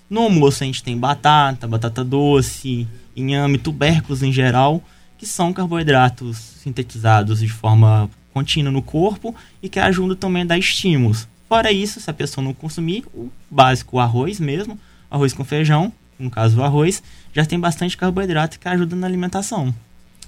No 0.07 0.21
almoço 0.21 0.63
a 0.63 0.67
gente 0.67 0.83
tem 0.83 0.95
batata, 0.95 1.67
batata 1.67 2.03
doce, 2.03 2.87
inhame, 3.15 3.57
tubérculos 3.57 4.21
em 4.21 4.31
geral, 4.31 4.83
que 5.17 5.25
são 5.25 5.51
carboidratos 5.51 6.37
sintetizados 6.37 7.39
de 7.39 7.49
forma 7.49 8.07
contínua 8.33 8.71
no 8.71 8.81
corpo 8.81 9.35
e 9.61 9.69
que 9.69 9.79
ajudam 9.79 10.15
também 10.15 10.43
a 10.43 10.45
dar 10.45 10.57
estímulos. 10.57 11.27
Fora 11.47 11.71
isso, 11.71 11.99
se 11.99 12.09
a 12.09 12.13
pessoa 12.13 12.43
não 12.43 12.53
consumir, 12.53 13.05
o 13.13 13.29
básico, 13.49 13.97
o 13.97 13.99
arroz 13.99 14.39
mesmo, 14.39 14.79
arroz 15.09 15.33
com 15.33 15.43
feijão, 15.43 15.91
no 16.19 16.29
caso 16.29 16.59
o 16.59 16.63
arroz, 16.63 17.01
já 17.33 17.45
tem 17.45 17.59
bastante 17.59 17.97
carboidrato 17.97 18.59
que 18.59 18.67
ajuda 18.67 18.95
na 18.95 19.07
alimentação. 19.07 19.73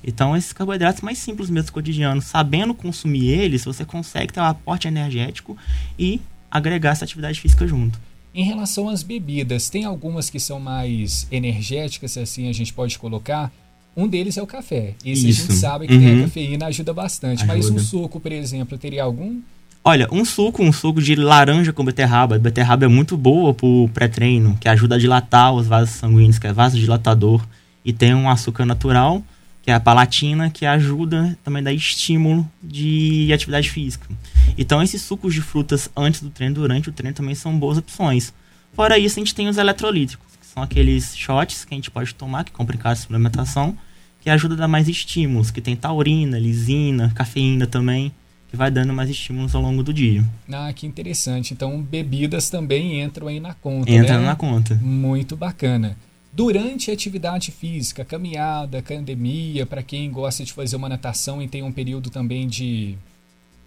Então, 0.03 0.35
esses 0.35 0.51
carboidratos 0.51 1.01
mais 1.01 1.19
simples 1.19 1.49
mesmo 1.49 1.71
cotidianos, 1.71 2.25
sabendo 2.25 2.73
consumir 2.73 3.27
eles, 3.27 3.63
você 3.63 3.85
consegue 3.85 4.33
ter 4.33 4.39
um 4.39 4.45
aporte 4.45 4.87
energético 4.87 5.55
e 5.97 6.19
agregar 6.49 6.91
essa 6.91 7.05
atividade 7.05 7.39
física 7.39 7.67
junto. 7.67 7.99
Em 8.33 8.43
relação 8.43 8.89
às 8.89 9.03
bebidas, 9.03 9.69
tem 9.69 9.83
algumas 9.83 10.29
que 10.29 10.39
são 10.39 10.59
mais 10.59 11.27
energéticas, 11.29 12.17
assim 12.17 12.47
a 12.47 12.53
gente 12.53 12.73
pode 12.73 12.97
colocar. 12.97 13.51
Um 13.95 14.07
deles 14.07 14.37
é 14.37 14.41
o 14.41 14.47
café. 14.47 14.95
Esse 15.05 15.29
Isso. 15.29 15.41
a 15.41 15.45
gente 15.47 15.59
sabe 15.59 15.87
que 15.87 15.93
uhum. 15.93 15.99
tem 15.99 16.19
a 16.19 16.23
cafeína, 16.23 16.65
ajuda 16.67 16.93
bastante. 16.93 17.43
Ajuda. 17.43 17.53
Mas 17.53 17.69
um 17.69 17.79
suco, 17.79 18.19
por 18.19 18.31
exemplo, 18.31 18.77
teria 18.77 19.03
algum? 19.03 19.41
Olha, 19.83 20.07
um 20.11 20.23
suco, 20.23 20.63
um 20.63 20.71
suco 20.71 21.01
de 21.01 21.15
laranja 21.15 21.73
com 21.73 21.83
beterraba. 21.83 22.35
A 22.35 22.39
beterraba 22.39 22.85
é 22.85 22.87
muito 22.87 23.17
boa 23.17 23.53
pro 23.53 23.89
pré-treino, 23.93 24.55
que 24.61 24.69
ajuda 24.69 24.95
a 24.95 24.97
dilatar 24.97 25.53
os 25.53 25.67
vasos 25.67 25.95
sanguíneos, 25.95 26.37
que 26.37 26.47
é 26.47 26.53
vasodilatador. 26.53 27.45
E 27.83 27.91
tem 27.91 28.13
um 28.13 28.29
açúcar 28.29 28.63
natural, 28.63 29.23
que 29.63 29.71
é 29.71 29.73
a 29.73 29.79
palatina, 29.79 30.51
que 30.51 30.67
ajuda 30.67 31.37
também 31.43 31.61
a 31.61 31.65
dar 31.65 31.73
estímulo 31.73 32.47
de 32.61 33.31
atividade 33.33 33.71
física. 33.71 34.07
Então, 34.55 34.83
esses 34.83 35.01
sucos 35.01 35.33
de 35.33 35.41
frutas 35.41 35.89
antes 35.97 36.21
do 36.21 36.29
treino, 36.29 36.55
durante 36.55 36.89
o 36.89 36.91
treino, 36.91 37.15
também 37.15 37.33
são 37.33 37.57
boas 37.57 37.77
opções. 37.77 38.31
Fora 38.73 38.99
isso, 38.99 39.19
a 39.19 39.21
gente 39.21 39.35
tem 39.35 39.47
os 39.47 39.57
eletrolíticos, 39.57 40.30
são 40.53 40.61
aqueles 40.61 41.15
shots 41.15 41.63
que 41.63 41.73
a 41.73 41.77
gente 41.77 41.89
pode 41.89 42.13
tomar, 42.13 42.43
que 42.43 42.51
compra 42.51 42.75
em 42.75 42.79
casa 42.79 42.95
de 42.95 43.01
suplementação, 43.01 43.77
que 44.19 44.29
ajuda 44.29 44.55
a 44.55 44.57
dar 44.57 44.67
mais 44.67 44.87
estímulos, 44.87 45.49
que 45.49 45.61
tem 45.61 45.75
taurina, 45.75 46.37
lisina, 46.37 47.11
cafeína 47.15 47.65
também 47.65 48.11
que 48.51 48.57
vai 48.57 48.69
dando 48.69 48.91
mais 48.91 49.09
estímulos 49.09 49.55
ao 49.55 49.61
longo 49.61 49.81
do 49.81 49.93
dia. 49.93 50.25
Ah, 50.51 50.73
que 50.73 50.85
interessante. 50.85 51.53
Então, 51.53 51.81
bebidas 51.81 52.49
também 52.49 53.01
entram 53.01 53.27
aí 53.29 53.39
na 53.39 53.53
conta. 53.53 53.89
Entra 53.89 54.19
né? 54.19 54.25
na 54.25 54.35
conta. 54.35 54.75
Muito 54.75 55.37
bacana. 55.37 55.97
Durante 56.33 56.91
a 56.91 56.93
atividade 56.93 57.49
física, 57.49 58.03
caminhada, 58.03 58.79
academia, 58.79 59.65
para 59.65 59.81
quem 59.81 60.11
gosta 60.11 60.43
de 60.43 60.51
fazer 60.51 60.75
uma 60.75 60.89
natação 60.89 61.41
e 61.41 61.47
tem 61.47 61.63
um 61.63 61.71
período 61.71 62.09
também 62.09 62.45
de, 62.45 62.97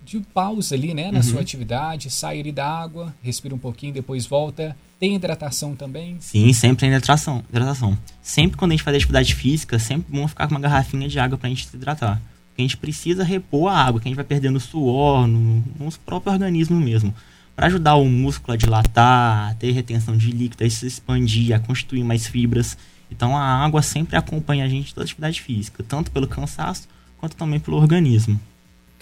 de 0.05 0.21
pausa 0.21 0.75
ali, 0.75 0.93
né, 0.93 1.11
na 1.11 1.19
uhum. 1.19 1.23
sua 1.23 1.41
atividade, 1.41 2.11
sai 2.11 2.41
ali 2.41 2.53
da 2.53 2.69
água, 2.69 3.15
respira 3.23 3.55
um 3.55 3.59
pouquinho, 3.59 3.95
depois 3.95 4.27
volta. 4.27 4.77
Tem 5.05 5.17
hidratação 5.17 5.77
também? 5.77 6.17
Sim, 6.19 6.51
sempre 6.55 6.79
tem 6.79 6.89
hidratação. 6.89 7.45
hidratação. 7.51 7.99
Sempre 8.23 8.57
quando 8.57 8.71
a 8.71 8.75
gente 8.75 8.83
faz 8.83 8.97
atividade 8.97 9.35
física, 9.35 9.79
sempre 9.79 10.11
bom 10.11 10.27
ficar 10.27 10.49
com 10.49 10.55
uma 10.55 10.61
garrafinha 10.61 11.07
de 11.07 11.19
água 11.19 11.37
para 11.37 11.47
a 11.47 11.51
gente 11.51 11.67
se 11.67 11.77
hidratar 11.77 12.23
que 12.57 12.63
a 12.63 12.65
gente 12.65 12.77
precisa 12.79 13.23
repor 13.23 13.71
a 13.71 13.77
água, 13.77 14.01
que 14.01 14.09
a 14.09 14.11
gente 14.11 14.17
vai 14.17 14.25
perdendo 14.25 14.59
suor 14.61 15.27
no, 15.27 15.63
no 15.79 15.93
próprio 16.07 16.33
organismo 16.33 16.81
mesmo. 16.81 17.13
Para 17.55 17.67
ajudar 17.67 17.97
o 17.97 18.07
músculo 18.07 18.55
a 18.55 18.57
dilatar, 18.57 19.51
a 19.51 19.55
ter 19.55 19.73
retenção 19.73 20.17
de 20.17 20.31
líquido, 20.31 20.65
a 20.65 20.71
se 20.71 20.87
expandir, 20.87 21.55
a 21.55 21.59
constituir 21.59 22.03
mais 22.03 22.27
fibras. 22.27 22.79
Então 23.11 23.37
a 23.37 23.43
água 23.43 23.83
sempre 23.83 24.17
acompanha 24.17 24.65
a 24.65 24.69
gente 24.69 24.95
toda 24.95 25.05
atividade 25.05 25.43
física, 25.43 25.85
tanto 25.87 26.11
pelo 26.13 26.27
cansaço 26.27 26.89
quanto 27.19 27.37
também 27.37 27.61
pelo 27.61 27.77
organismo. 27.77 28.41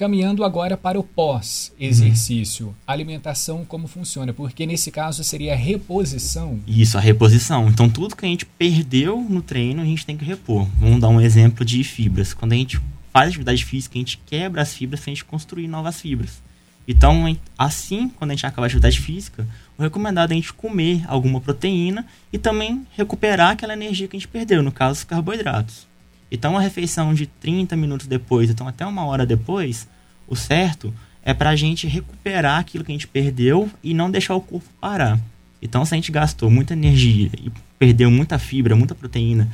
Caminhando 0.02 0.42
agora 0.42 0.76
para 0.76 0.98
o 0.98 1.04
pós-exercício, 1.04 2.66
uhum. 2.66 2.74
alimentação 2.84 3.64
como 3.64 3.86
funciona? 3.86 4.32
Porque 4.32 4.66
nesse 4.66 4.90
caso 4.90 5.22
seria 5.22 5.52
a 5.52 5.56
reposição. 5.56 6.58
Isso, 6.66 6.98
a 6.98 7.00
reposição. 7.00 7.68
Então 7.68 7.88
tudo 7.88 8.16
que 8.16 8.26
a 8.26 8.28
gente 8.28 8.44
perdeu 8.44 9.24
no 9.30 9.40
treino 9.40 9.80
a 9.80 9.84
gente 9.84 10.04
tem 10.04 10.16
que 10.16 10.24
repor. 10.24 10.66
Vamos 10.80 11.00
dar 11.00 11.08
um 11.08 11.20
exemplo 11.20 11.64
de 11.64 11.84
fibras. 11.84 12.34
Quando 12.34 12.50
a 12.50 12.56
gente 12.56 12.80
faz 13.12 13.28
atividade 13.28 13.64
física, 13.64 13.96
a 13.96 14.00
gente 14.00 14.20
quebra 14.26 14.62
as 14.62 14.74
fibras 14.74 14.98
para 14.98 15.12
a 15.12 15.14
gente 15.14 15.24
construir 15.24 15.68
novas 15.68 16.00
fibras. 16.00 16.42
Então, 16.88 17.38
assim, 17.56 18.08
quando 18.08 18.32
a 18.32 18.34
gente 18.34 18.44
acaba 18.44 18.64
a 18.64 18.66
atividade 18.66 19.00
física, 19.00 19.46
o 19.78 19.82
recomendado 19.84 20.32
é 20.32 20.34
a 20.34 20.36
gente 20.36 20.52
comer 20.52 21.04
alguma 21.06 21.40
proteína 21.40 22.04
e 22.32 22.38
também 22.38 22.84
recuperar 22.96 23.52
aquela 23.52 23.72
energia 23.72 24.08
que 24.08 24.16
a 24.16 24.18
gente 24.18 24.26
perdeu, 24.26 24.64
no 24.64 24.72
caso, 24.72 24.98
os 24.98 25.04
carboidratos. 25.04 25.86
Então, 26.34 26.52
uma 26.52 26.62
refeição 26.62 27.12
de 27.12 27.26
30 27.26 27.76
minutos 27.76 28.06
depois, 28.06 28.48
então 28.48 28.66
até 28.66 28.86
uma 28.86 29.04
hora 29.04 29.26
depois, 29.26 29.86
o 30.26 30.34
certo 30.34 30.92
é 31.22 31.34
para 31.34 31.50
a 31.50 31.56
gente 31.56 31.86
recuperar 31.86 32.58
aquilo 32.58 32.82
que 32.82 32.90
a 32.90 32.94
gente 32.94 33.06
perdeu 33.06 33.70
e 33.84 33.92
não 33.92 34.10
deixar 34.10 34.34
o 34.34 34.40
corpo 34.40 34.66
parar. 34.80 35.20
Então, 35.60 35.84
se 35.84 35.94
a 35.94 35.96
gente 35.96 36.10
gastou 36.10 36.50
muita 36.50 36.72
energia 36.72 37.30
e 37.36 37.52
perdeu 37.78 38.10
muita 38.10 38.38
fibra, 38.38 38.74
muita 38.74 38.94
proteína 38.94 39.48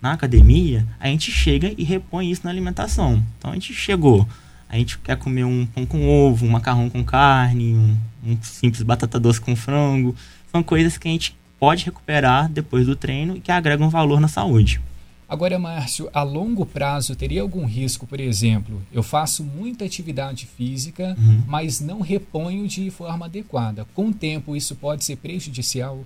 na 0.00 0.12
academia, 0.12 0.84
a 0.98 1.06
gente 1.06 1.30
chega 1.30 1.72
e 1.76 1.84
repõe 1.84 2.30
isso 2.30 2.40
na 2.44 2.50
alimentação. 2.50 3.22
Então 3.38 3.52
a 3.52 3.54
gente 3.54 3.72
chegou, 3.74 4.26
a 4.68 4.76
gente 4.76 4.98
quer 4.98 5.16
comer 5.16 5.44
um 5.44 5.64
pão 5.64 5.86
com 5.86 6.08
ovo, 6.08 6.44
um 6.46 6.50
macarrão 6.50 6.90
com 6.90 7.04
carne, 7.04 7.74
um, 7.74 7.96
um 8.26 8.36
simples 8.42 8.82
batata 8.82 9.20
doce 9.20 9.40
com 9.40 9.54
frango. 9.54 10.16
São 10.50 10.60
coisas 10.62 10.98
que 10.98 11.06
a 11.06 11.10
gente 11.10 11.36
pode 11.60 11.84
recuperar 11.84 12.48
depois 12.48 12.86
do 12.86 12.96
treino 12.96 13.36
e 13.36 13.40
que 13.40 13.52
agregam 13.52 13.88
valor 13.88 14.18
na 14.18 14.26
saúde. 14.26 14.80
Agora, 15.32 15.58
Márcio, 15.58 16.10
a 16.12 16.22
longo 16.22 16.66
prazo 16.66 17.16
teria 17.16 17.40
algum 17.40 17.64
risco, 17.64 18.06
por 18.06 18.20
exemplo, 18.20 18.82
eu 18.92 19.02
faço 19.02 19.42
muita 19.42 19.82
atividade 19.82 20.44
física, 20.44 21.16
uhum. 21.18 21.42
mas 21.46 21.80
não 21.80 22.02
reponho 22.02 22.68
de 22.68 22.90
forma 22.90 23.24
adequada. 23.24 23.86
Com 23.94 24.08
o 24.08 24.12
tempo, 24.12 24.54
isso 24.54 24.76
pode 24.76 25.06
ser 25.06 25.16
prejudicial? 25.16 26.04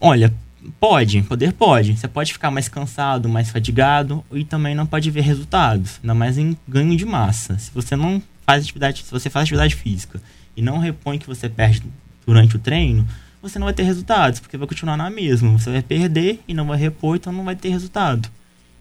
Olha, 0.00 0.32
Pode, 0.80 1.20
poder 1.20 1.52
pode. 1.52 1.94
Você 1.94 2.08
pode 2.08 2.32
ficar 2.32 2.50
mais 2.50 2.66
cansado, 2.66 3.28
mais 3.28 3.50
fadigado 3.50 4.24
e 4.32 4.46
também 4.46 4.74
não 4.74 4.86
pode 4.86 5.10
ver 5.10 5.20
resultados, 5.20 6.00
ainda 6.02 6.14
mais 6.14 6.38
em 6.38 6.56
ganho 6.66 6.96
de 6.96 7.04
massa. 7.04 7.58
Se 7.58 7.70
você 7.70 7.94
não 7.94 8.22
faz 8.46 8.64
atividade, 8.64 9.04
se 9.04 9.10
você 9.10 9.28
faz 9.28 9.42
atividade 9.42 9.74
física 9.74 10.22
e 10.56 10.62
não 10.62 10.78
repõe 10.78 11.18
que 11.18 11.26
você 11.26 11.50
perde 11.50 11.82
durante 12.26 12.56
o 12.56 12.58
treino, 12.58 13.06
você 13.42 13.58
não 13.58 13.66
vai 13.66 13.74
ter 13.74 13.82
resultados, 13.82 14.40
porque 14.40 14.56
vai 14.56 14.66
continuar 14.66 14.96
na 14.96 15.10
mesma. 15.10 15.50
Você 15.58 15.70
vai 15.70 15.82
perder 15.82 16.40
e 16.48 16.54
não 16.54 16.66
vai 16.66 16.78
repor, 16.78 17.16
então 17.16 17.30
não 17.30 17.44
vai 17.44 17.54
ter 17.54 17.68
resultado. 17.68 18.30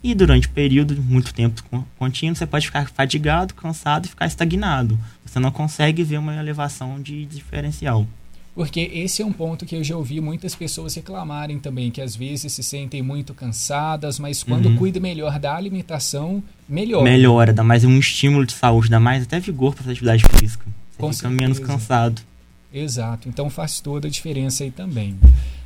E 0.04 0.14
durante 0.14 0.48
o 0.48 0.52
período, 0.52 1.02
muito 1.02 1.34
tempo 1.34 1.64
contínuo, 1.98 2.36
você 2.36 2.46
pode 2.46 2.66
ficar 2.66 2.90
fadigado, 2.90 3.54
cansado 3.54 4.06
e 4.06 4.10
ficar 4.10 4.26
estagnado. 4.26 5.00
Você 5.26 5.40
não 5.40 5.50
consegue 5.50 6.04
ver 6.04 6.18
uma 6.18 6.36
elevação 6.36 7.02
de 7.02 7.26
diferencial. 7.26 8.06
Porque 8.54 8.82
esse 8.94 9.22
é 9.22 9.26
um 9.26 9.32
ponto 9.32 9.66
que 9.66 9.76
eu 9.76 9.84
já 9.84 9.96
ouvi 9.98 10.22
muitas 10.22 10.54
pessoas 10.54 10.94
reclamarem 10.94 11.58
também, 11.58 11.90
que 11.90 12.02
às 12.02 12.16
vezes 12.16 12.54
se 12.54 12.62
sentem 12.62 13.02
muito 13.02 13.34
cansadas, 13.34 14.20
mas 14.20 14.44
quando 14.44 14.68
uhum. 14.68 14.76
cuida 14.76 15.00
melhor 15.00 15.40
da 15.40 15.56
alimentação, 15.56 16.44
melhora. 16.70 17.04
Melhora, 17.04 17.54
dá 17.54 17.64
mais 17.64 17.84
um 17.84 17.98
estímulo 17.98 18.46
de 18.46 18.54
saúde, 18.54 18.90
dá 18.90 19.00
mais 19.00 19.24
até 19.24 19.40
vigor 19.40 19.74
para 19.74 19.84
fazer 19.84 19.94
atividade 19.94 20.24
física. 20.38 20.66
Você 20.92 20.98
Com 21.00 21.08
fica 21.08 21.30
certeza. 21.30 21.42
menos 21.42 21.60
cansado. 21.60 22.22
Exato, 22.74 23.30
então 23.30 23.50
faz 23.50 23.80
toda 23.80 24.08
a 24.08 24.12
diferença 24.12 24.64
aí 24.64 24.72
também. 24.72 25.16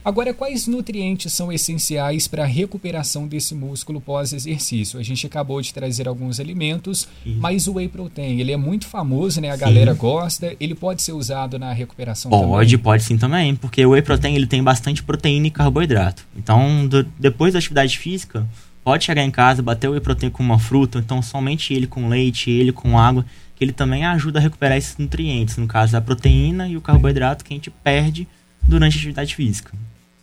Agora, 0.08 0.34
quais 0.34 0.68
nutrientes 0.68 1.34
são 1.34 1.52
essenciais 1.52 2.30
para 2.30 2.44
a 2.44 2.46
recuperação 2.46 3.28
desse 3.28 3.54
músculo 3.54 4.00
pós-exercício? 4.00 4.98
A 4.98 5.04
gente 5.04 5.26
acabou 5.26 5.62
de 5.62 5.74
trazer 5.74 6.08
alguns 6.08 6.40
alimentos, 6.40 7.08
Sim. 7.26 7.36
mas 7.40 7.68
o 7.68 7.74
whey 7.74 7.90
protein, 7.90 8.40
ele 8.40 8.54
é 8.54 8.58
muito 8.58 8.88
famoso, 8.88 9.42
né? 9.42 9.50
A 9.50 9.56
sim. 9.56 9.60
galera 9.60 9.94
gosta. 9.94 10.56
Ele 10.62 10.74
pode 10.74 11.02
ser 11.02 11.12
usado 11.12 11.60
na 11.60 11.74
recuperação 11.74 12.30
pode, 12.30 12.42
também? 12.42 12.58
Pode, 12.58 12.78
pode 12.78 13.04
sim 13.04 13.18
também, 13.18 13.54
porque 13.54 13.86
o 13.86 13.90
whey 13.90 14.02
protein 14.02 14.36
ele 14.36 14.48
tem 14.48 14.64
bastante 14.64 15.04
proteína 15.04 15.48
e 15.48 15.52
carboidrato. 15.52 16.26
Então, 16.38 16.88
do, 16.88 17.04
depois 17.20 17.52
da 17.52 17.60
atividade 17.60 17.98
física, 17.98 18.48
pode 18.88 19.04
chegar 19.04 19.22
em 19.22 19.30
casa, 19.30 19.62
bater 19.62 19.90
o 19.90 19.92
whey 19.92 20.00
protein 20.00 20.30
com 20.30 20.42
uma 20.42 20.58
fruta, 20.58 21.00
então 21.00 21.22
somente 21.22 21.74
ele 21.74 21.86
com 21.86 22.08
leite, 22.08 22.50
ele 22.50 22.72
com 22.72 22.98
água, 22.98 23.26
que 23.54 23.62
ele 23.62 23.74
também 23.74 24.06
ajuda 24.06 24.40
a 24.40 24.42
recuperar 24.42 24.78
esses 24.78 24.96
nutrientes, 24.96 25.58
no 25.58 25.68
caso 25.68 25.98
a 25.98 26.00
proteína 26.00 26.70
e 26.70 26.78
o 26.78 26.80
carboidrato 26.80 27.44
que 27.44 27.54
a 27.54 27.58
gente 27.58 27.70
perde 27.70 28.26
durante 28.64 28.94
a 28.94 28.98
atividade 29.00 29.36
física. 29.36 29.74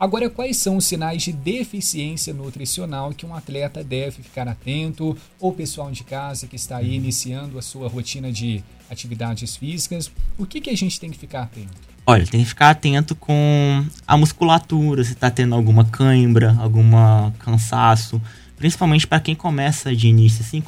Agora, 0.00 0.30
quais 0.30 0.56
são 0.56 0.78
os 0.78 0.86
sinais 0.86 1.22
de 1.22 1.32
deficiência 1.32 2.32
nutricional 2.32 3.12
que 3.12 3.26
um 3.26 3.34
atleta 3.34 3.84
deve 3.84 4.22
ficar 4.22 4.48
atento, 4.48 5.14
ou 5.38 5.52
pessoal 5.52 5.90
de 5.90 6.02
casa 6.02 6.46
que 6.46 6.56
está 6.56 6.78
aí 6.78 6.94
iniciando 6.94 7.58
a 7.58 7.62
sua 7.62 7.88
rotina 7.88 8.32
de 8.32 8.64
atividades 8.90 9.54
físicas? 9.56 10.10
O 10.38 10.46
que, 10.46 10.62
que 10.62 10.70
a 10.70 10.76
gente 10.76 10.98
tem 10.98 11.10
que 11.10 11.18
ficar 11.18 11.42
atento? 11.42 11.95
Olha, 12.08 12.24
tem 12.24 12.40
que 12.40 12.46
ficar 12.46 12.70
atento 12.70 13.16
com 13.16 13.84
a 14.06 14.16
musculatura, 14.16 15.02
se 15.02 15.12
está 15.12 15.28
tendo 15.28 15.56
alguma 15.56 15.84
cãibra, 15.84 16.56
alguma 16.60 17.34
cansaço. 17.40 18.22
Principalmente 18.56 19.08
para 19.08 19.18
quem 19.18 19.34
começa 19.34 19.94
de 19.94 20.06
início, 20.06 20.42
assim, 20.42 20.62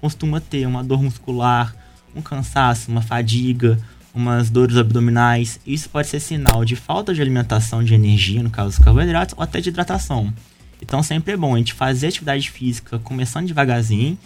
costuma 0.00 0.40
ter 0.40 0.66
uma 0.66 0.82
dor 0.82 1.00
muscular, 1.00 1.72
um 2.14 2.20
cansaço, 2.20 2.90
uma 2.90 3.00
fadiga, 3.00 3.78
umas 4.12 4.50
dores 4.50 4.76
abdominais. 4.76 5.60
Isso 5.64 5.88
pode 5.88 6.08
ser 6.08 6.18
sinal 6.18 6.64
de 6.64 6.74
falta 6.74 7.14
de 7.14 7.22
alimentação 7.22 7.84
de 7.84 7.94
energia, 7.94 8.42
no 8.42 8.50
caso 8.50 8.70
dos 8.70 8.84
carboidratos, 8.84 9.36
ou 9.38 9.44
até 9.44 9.60
de 9.60 9.68
hidratação. 9.68 10.34
Então 10.82 11.04
sempre 11.04 11.34
é 11.34 11.36
bom 11.36 11.54
a 11.54 11.58
gente 11.58 11.72
fazer 11.72 12.08
atividade 12.08 12.50
física 12.50 12.98
começando 12.98 13.46
devagarzinho, 13.46 14.18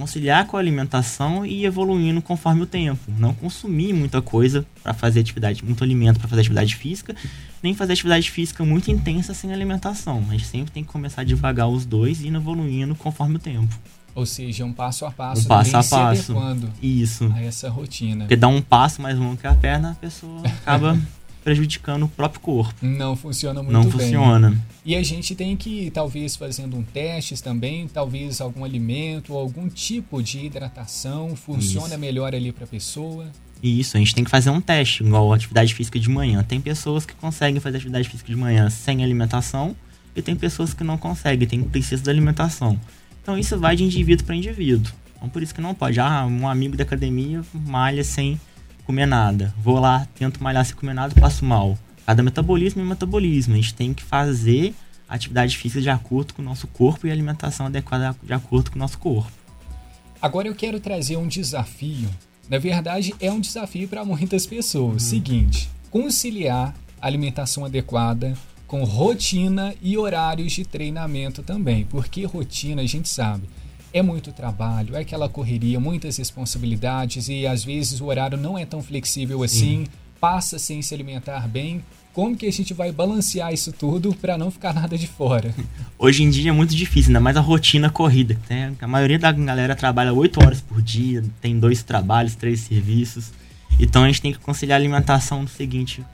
conciliar 0.00 0.46
com 0.46 0.56
a 0.56 0.60
alimentação 0.60 1.44
e 1.44 1.66
evoluindo 1.66 2.22
conforme 2.22 2.62
o 2.62 2.66
tempo. 2.66 3.00
Não 3.18 3.34
consumir 3.34 3.92
muita 3.92 4.22
coisa 4.22 4.64
para 4.82 4.94
fazer 4.94 5.20
atividade, 5.20 5.62
muito 5.62 5.84
alimento 5.84 6.18
para 6.18 6.26
fazer 6.26 6.40
atividade 6.40 6.74
física, 6.74 7.14
nem 7.62 7.74
fazer 7.74 7.92
atividade 7.92 8.30
física 8.30 8.64
muito 8.64 8.90
intensa 8.90 9.34
sem 9.34 9.52
alimentação. 9.52 10.24
A 10.28 10.32
gente 10.32 10.46
sempre 10.46 10.72
tem 10.72 10.82
que 10.82 10.90
começar 10.90 11.22
devagar 11.22 11.68
os 11.68 11.84
dois 11.84 12.22
e 12.22 12.28
ir 12.28 12.34
evoluindo 12.34 12.94
conforme 12.94 13.36
o 13.36 13.38
tempo. 13.38 13.78
Ou 14.14 14.24
seja, 14.24 14.64
um 14.64 14.72
passo 14.72 15.04
a 15.04 15.10
passo, 15.10 15.42
um 15.42 15.44
passo 15.44 15.76
a 15.76 15.84
passo. 15.84 16.34
Isso. 16.82 17.30
A 17.34 17.42
essa 17.42 17.68
rotina. 17.68 18.24
Porque 18.24 18.36
dá 18.36 18.48
um 18.48 18.62
passo 18.62 19.00
mais 19.02 19.18
longo 19.18 19.36
que 19.36 19.46
a 19.46 19.54
perna, 19.54 19.92
a 19.92 19.94
pessoa 19.94 20.42
acaba 20.46 20.98
prejudicando 21.42 22.04
o 22.04 22.08
próprio 22.08 22.40
corpo. 22.40 22.74
Não 22.82 23.16
funciona 23.16 23.62
muito 23.62 23.72
Não 23.72 23.82
bem. 23.82 23.90
Não 23.90 23.98
funciona. 23.98 24.58
E 24.84 24.94
a 24.94 25.02
gente 25.02 25.34
tem 25.34 25.56
que, 25.56 25.90
talvez, 25.90 26.36
fazendo 26.36 26.76
um 26.76 26.82
teste 26.82 27.40
também, 27.42 27.88
talvez 27.88 28.40
algum 28.40 28.64
alimento, 28.64 29.34
algum 29.34 29.68
tipo 29.68 30.22
de 30.22 30.46
hidratação 30.46 31.34
funciona 31.36 31.88
Isso. 31.88 31.98
melhor 31.98 32.34
ali 32.34 32.52
para 32.52 32.64
a 32.64 32.68
pessoa. 32.68 33.26
Isso, 33.62 33.96
a 33.96 34.00
gente 34.00 34.14
tem 34.14 34.24
que 34.24 34.30
fazer 34.30 34.50
um 34.50 34.60
teste, 34.60 35.02
igual 35.02 35.32
atividade 35.32 35.74
física 35.74 35.98
de 35.98 36.08
manhã. 36.08 36.42
Tem 36.42 36.60
pessoas 36.60 37.04
que 37.04 37.14
conseguem 37.14 37.60
fazer 37.60 37.76
atividade 37.76 38.08
física 38.08 38.30
de 38.30 38.36
manhã 38.36 38.70
sem 38.70 39.04
alimentação 39.04 39.76
e 40.16 40.22
tem 40.22 40.34
pessoas 40.34 40.72
que 40.72 40.82
não 40.82 40.96
conseguem, 40.96 41.46
tem 41.46 41.62
precisa 41.62 42.02
da 42.02 42.10
alimentação. 42.10 42.80
Então 43.22 43.38
isso 43.38 43.58
vai 43.58 43.76
de 43.76 43.84
indivíduo 43.84 44.24
para 44.24 44.34
indivíduo. 44.34 44.90
Então 45.16 45.28
por 45.28 45.42
isso 45.42 45.54
que 45.54 45.60
não 45.60 45.74
pode. 45.74 46.00
Ah, 46.00 46.26
um 46.26 46.48
amigo 46.48 46.76
da 46.76 46.84
academia 46.84 47.42
malha 47.52 48.02
sem 48.02 48.40
comer 48.90 49.06
nada. 49.06 49.54
Vou 49.56 49.78
lá, 49.78 50.06
tento 50.16 50.42
malhar 50.42 50.64
sem 50.64 50.74
comer 50.74 50.94
nada, 50.94 51.14
passo 51.18 51.44
mal. 51.44 51.78
Cada 52.04 52.24
metabolismo 52.24 52.82
é 52.82 52.84
metabolismo. 52.84 53.54
A 53.54 53.56
gente 53.56 53.72
tem 53.72 53.94
que 53.94 54.02
fazer 54.02 54.74
atividade 55.08 55.56
física 55.56 55.80
de 55.80 55.88
acordo 55.88 56.34
com 56.34 56.42
o 56.42 56.44
nosso 56.44 56.66
corpo 56.66 57.06
e 57.06 57.10
alimentação 57.10 57.66
adequada 57.66 58.16
de 58.20 58.32
acordo 58.32 58.70
com 58.70 58.76
o 58.76 58.80
nosso 58.80 58.98
corpo. 58.98 59.30
Agora 60.20 60.48
eu 60.48 60.54
quero 60.56 60.80
trazer 60.80 61.16
um 61.16 61.28
desafio. 61.28 62.10
Na 62.48 62.58
verdade, 62.58 63.14
é 63.20 63.30
um 63.30 63.38
desafio 63.38 63.86
para 63.86 64.04
muitas 64.04 64.44
pessoas. 64.44 65.04
Uhum. 65.04 65.08
Seguinte: 65.08 65.70
conciliar 65.88 66.74
alimentação 67.00 67.64
adequada 67.64 68.36
com 68.66 68.82
rotina 68.82 69.72
e 69.80 69.96
horários 69.96 70.52
de 70.52 70.64
treinamento 70.64 71.44
também. 71.44 71.84
Porque 71.84 72.24
rotina, 72.24 72.82
a 72.82 72.86
gente 72.86 73.08
sabe, 73.08 73.44
é 73.92 74.02
muito 74.02 74.32
trabalho, 74.32 74.96
é 74.96 75.00
aquela 75.00 75.28
correria, 75.28 75.80
muitas 75.80 76.16
responsabilidades 76.16 77.28
e 77.28 77.46
às 77.46 77.64
vezes 77.64 78.00
o 78.00 78.06
horário 78.06 78.38
não 78.38 78.56
é 78.56 78.64
tão 78.64 78.82
flexível 78.82 79.42
assim, 79.42 79.86
passa 80.20 80.58
sem 80.58 80.80
se 80.82 80.94
alimentar 80.94 81.48
bem. 81.48 81.82
Como 82.12 82.36
que 82.36 82.46
a 82.46 82.52
gente 82.52 82.74
vai 82.74 82.90
balancear 82.90 83.52
isso 83.52 83.72
tudo 83.72 84.12
para 84.14 84.36
não 84.36 84.50
ficar 84.50 84.74
nada 84.74 84.98
de 84.98 85.06
fora? 85.06 85.54
Hoje 85.96 86.24
em 86.24 86.30
dia 86.30 86.50
é 86.50 86.52
muito 86.52 86.74
difícil, 86.74 87.10
ainda 87.10 87.20
mais 87.20 87.36
a 87.36 87.40
rotina 87.40 87.88
corrida. 87.88 88.36
Né? 88.48 88.74
A 88.80 88.86
maioria 88.86 89.18
da 89.18 89.30
galera 89.30 89.76
trabalha 89.76 90.12
8 90.12 90.44
horas 90.44 90.60
por 90.60 90.82
dia, 90.82 91.24
tem 91.40 91.58
dois 91.58 91.82
trabalhos, 91.82 92.34
três 92.34 92.60
serviços. 92.60 93.32
Então 93.78 94.02
a 94.02 94.06
gente 94.06 94.20
tem 94.20 94.32
que 94.32 94.38
conciliar 94.38 94.76
a 94.76 94.80
alimentação 94.80 95.42
no 95.42 95.48
seguinte 95.48 96.04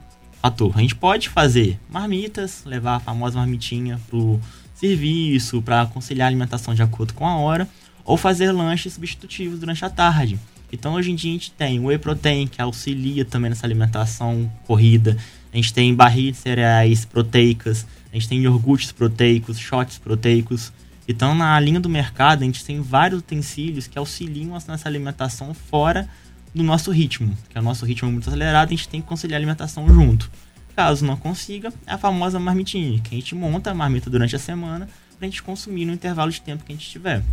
fator. 0.41 0.73
A 0.75 0.81
gente 0.81 0.95
pode 0.95 1.29
fazer 1.29 1.79
marmitas, 1.89 2.63
levar 2.65 2.95
a 2.95 2.99
famosa 2.99 3.37
marmitinha 3.37 3.99
pro 4.09 4.39
serviço, 4.73 5.61
para 5.61 5.85
conciliar 5.87 6.25
a 6.25 6.29
alimentação 6.29 6.73
de 6.73 6.81
acordo 6.81 7.13
com 7.13 7.27
a 7.27 7.37
hora, 7.37 7.67
ou 8.05 8.15
fazer 8.15 8.51
lanches 8.51 8.93
substitutivos 8.93 9.59
durante 9.59 9.83
a 9.83 9.89
tarde. 9.89 10.39
Então 10.71 10.93
hoje 10.93 11.11
em 11.11 11.15
dia 11.15 11.31
a 11.31 11.33
gente 11.33 11.51
tem 11.51 11.79
whey 11.79 11.97
protein, 11.97 12.47
que 12.47 12.61
auxilia 12.61 13.25
também 13.25 13.49
nessa 13.49 13.65
alimentação 13.65 14.51
corrida. 14.65 15.17
A 15.51 15.55
gente 15.55 15.73
tem 15.73 15.93
barris 15.93 16.33
de 16.33 16.37
cereais 16.37 17.05
proteicas, 17.05 17.85
a 18.11 18.15
gente 18.15 18.27
tem 18.27 18.39
iogurtes 18.39 18.91
proteicos, 18.91 19.57
shots 19.57 19.97
proteicos. 19.97 20.71
Então 21.07 21.33
na 21.33 21.59
linha 21.59 21.79
do 21.79 21.89
mercado 21.89 22.43
a 22.43 22.45
gente 22.45 22.63
tem 22.63 22.81
vários 22.81 23.21
utensílios 23.21 23.87
que 23.87 23.97
auxiliam 23.97 24.57
nessa 24.67 24.87
alimentação 24.87 25.53
fora 25.53 26.07
do 26.53 26.63
nosso 26.63 26.91
ritmo, 26.91 27.35
que 27.49 27.57
é 27.57 27.61
o 27.61 27.63
nosso 27.63 27.85
ritmo 27.85 28.11
muito 28.11 28.27
acelerado, 28.27 28.67
a 28.67 28.71
gente 28.71 28.89
tem 28.89 29.01
que 29.01 29.07
conciliar 29.07 29.37
a 29.37 29.39
alimentação 29.39 29.87
junto. 29.87 30.29
caso 30.75 31.05
não 31.05 31.17
consiga, 31.17 31.73
é 31.87 31.93
a 31.93 31.97
famosa 31.97 32.39
marmitinha, 32.39 32.99
que 32.99 33.15
a 33.15 33.17
gente 33.17 33.33
monta 33.33 33.71
a 33.71 33.73
marmita 33.73 34.09
durante 34.09 34.35
a 34.35 34.39
semana 34.39 34.87
para 35.17 35.27
a 35.27 35.29
gente 35.29 35.41
consumir 35.41 35.85
no 35.85 35.93
intervalo 35.93 36.31
de 36.31 36.39
tempo 36.39 36.63
que 36.63 36.71
a 36.71 36.75
gente 36.75 36.89
tiver. 36.89 37.23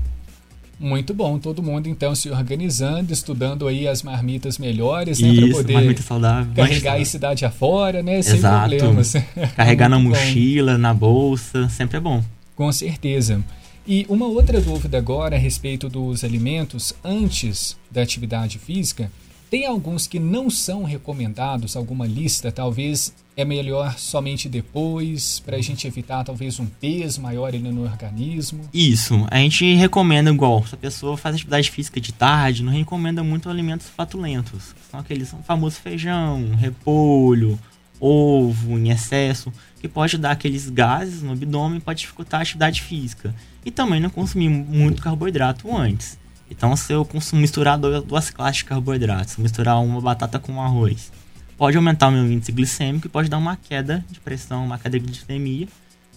Muito 0.79 1.14
bom, 1.14 1.38
todo 1.38 1.62
mundo 1.62 1.88
então 1.88 2.14
se 2.14 2.31
organizando, 2.31 3.12
estudando 3.12 3.68
aí 3.68 3.87
as 3.87 4.03
marmitas 4.03 4.59
melhores, 4.59 5.20
né, 5.20 5.33
para 5.33 5.48
poder 5.53 6.03
saudável, 6.03 6.53
carregar 6.55 7.00
em 7.00 7.05
cidade 7.05 7.44
afora, 7.44 8.03
né, 8.03 8.18
Exato. 8.18 8.70
sem 8.70 8.79
problemas. 8.79 9.14
Carregar 9.55 9.88
na 9.88 9.98
mochila, 9.98 10.72
bom. 10.72 10.79
na 10.79 10.92
bolsa, 10.92 11.68
sempre 11.68 11.98
é 11.98 12.00
bom. 12.00 12.24
Com 12.57 12.72
certeza. 12.72 13.40
E 13.87 14.07
uma 14.09 14.27
outra 14.27 14.61
dúvida 14.61 14.97
agora 14.97 15.37
a 15.37 15.38
respeito 15.38 15.90
dos 15.90 16.25
alimentos 16.25 16.94
antes 17.05 17.77
da 17.90 18.01
atividade 18.01 18.59
física, 18.59 19.12
tem 19.51 19.66
alguns 19.66 20.07
que 20.07 20.18
não 20.18 20.49
são 20.49 20.85
recomendados, 20.85 21.77
alguma 21.77 22.07
lista, 22.07 22.51
talvez 22.51 23.14
é 23.37 23.44
melhor 23.44 23.99
somente 23.99 24.49
depois, 24.49 25.38
para 25.40 25.57
a 25.57 25.61
gente 25.61 25.87
evitar 25.87 26.25
talvez 26.25 26.59
um 26.59 26.66
peso 26.66 27.20
maior 27.20 27.49
ali 27.49 27.59
no 27.59 27.83
organismo? 27.83 28.62
Isso, 28.73 29.27
a 29.31 29.37
gente 29.37 29.75
recomenda 29.75 30.31
igual, 30.31 30.66
se 30.66 30.75
a 30.75 30.79
pessoa 30.79 31.16
faz 31.16 31.35
atividade 31.35 31.70
física 31.70 32.01
de 32.01 32.12
tarde, 32.12 32.62
não 32.62 32.73
recomenda 32.73 33.23
muito 33.23 33.51
alimentos 33.51 33.88
flatulentos, 33.88 34.75
são 34.90 34.99
aqueles 34.99 35.35
famosos 35.47 35.79
feijão, 35.79 36.55
repolho, 36.57 37.59
ovo 38.01 38.79
em 38.79 38.90
excesso, 38.90 39.53
que 39.85 39.88
pode 39.88 40.16
dar 40.16 40.31
aqueles 40.31 40.70
gases 40.70 41.20
no 41.20 41.33
abdômen 41.33 41.79
pode 41.79 42.01
dificultar 42.01 42.40
a 42.40 42.42
atividade 42.42 42.81
física. 42.81 43.35
E 43.62 43.70
também 43.70 44.01
não 44.01 44.09
consumir 44.09 44.49
muito 44.49 45.03
carboidrato 45.03 45.77
antes. 45.77 46.18
Então, 46.51 46.75
se 46.75 46.90
eu 46.94 47.07
misturar 47.35 47.79
duas 47.79 48.31
classes 48.31 48.61
de 48.61 48.64
carboidratos, 48.64 49.37
misturar 49.37 49.79
uma 49.83 50.01
batata 50.01 50.38
com 50.38 50.62
arroz, 50.62 51.12
pode 51.59 51.77
aumentar 51.77 52.09
o 52.09 52.12
meu 52.12 52.33
índice 52.33 52.51
glicêmico 52.51 53.09
e 53.09 53.11
pode 53.11 53.29
dar 53.29 53.37
uma 53.37 53.59
queda 53.59 54.03
de 54.11 54.20
pressão, 54.20 54.64
uma 54.64 54.79
queda 54.79 54.99
de 54.99 55.05
glicemia 55.05 55.68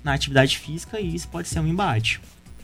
na 0.02 0.14
atividade 0.14 0.58
física 0.58 0.98
e 1.02 1.14
isso 1.14 1.28
pode 1.28 1.50
ser 1.50 1.60
um 1.60 1.68
embate. 1.68 2.22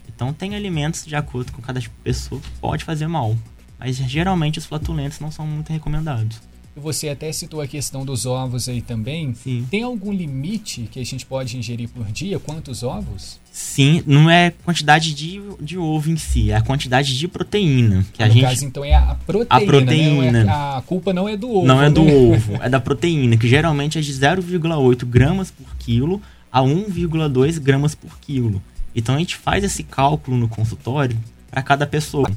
Então, 0.07 0.31
tem 0.31 0.55
alimentos 0.55 1.05
de 1.05 1.17
acordo 1.17 1.51
com 1.51 1.61
cada 1.61 1.81
pessoa 2.01 2.39
que 2.39 2.49
pode 2.61 2.85
fazer 2.85 3.07
mal, 3.07 3.37
mas 3.77 3.97
geralmente 3.97 4.57
os 4.57 4.65
flatulentos 4.65 5.19
não 5.19 5.29
são 5.29 5.45
muito 5.45 5.73
recomendados. 5.73 6.39
Você 6.75 7.09
até 7.09 7.31
citou 7.31 7.61
a 7.61 7.67
questão 7.67 8.03
dos 8.03 8.25
ovos 8.25 8.67
aí 8.67 8.81
também. 8.81 9.33
Sim. 9.35 9.67
Tem 9.69 9.83
algum 9.83 10.11
limite 10.11 10.89
que 10.91 10.99
a 10.99 11.05
gente 11.05 11.25
pode 11.25 11.55
ingerir 11.57 11.87
por 11.87 12.05
dia? 12.05 12.39
Quantos 12.39 12.81
ovos? 12.81 13.39
Sim, 13.51 14.01
não 14.07 14.27
é 14.27 14.51
quantidade 14.63 15.13
de, 15.13 15.39
de 15.61 15.77
ovo 15.77 16.09
em 16.09 16.17
si, 16.17 16.49
é 16.49 16.55
a 16.55 16.61
quantidade 16.61 17.15
de 17.15 17.27
proteína. 17.27 18.03
Que 18.11 18.23
a 18.23 18.27
no 18.27 18.33
gente... 18.33 18.43
caso, 18.43 18.65
então, 18.65 18.83
é 18.83 18.95
a 18.95 19.15
proteína. 19.27 19.47
A 19.49 19.61
proteína. 19.61 20.43
Né? 20.43 20.51
É, 20.51 20.77
a 20.77 20.83
culpa 20.83 21.13
não 21.13 21.29
é 21.29 21.37
do 21.37 21.51
ovo. 21.51 21.67
Não 21.67 21.79
é 21.79 21.89
do 21.89 22.03
né? 22.03 22.15
ovo, 22.15 22.55
é 22.59 22.67
da 22.67 22.79
proteína, 22.79 23.37
que 23.37 23.47
geralmente 23.47 23.99
é 23.99 24.01
de 24.01 24.11
0,8 24.11 25.05
gramas 25.05 25.51
por 25.51 25.75
quilo 25.77 26.19
a 26.51 26.61
1,2 26.61 27.59
gramas 27.59 27.93
por 27.93 28.17
quilo. 28.19 28.61
Então 28.95 29.15
a 29.15 29.19
gente 29.19 29.35
faz 29.35 29.63
esse 29.63 29.83
cálculo 29.83 30.35
no 30.35 30.47
consultório 30.47 31.17
para 31.49 31.61
cada 31.61 31.85
pessoa. 31.85 32.29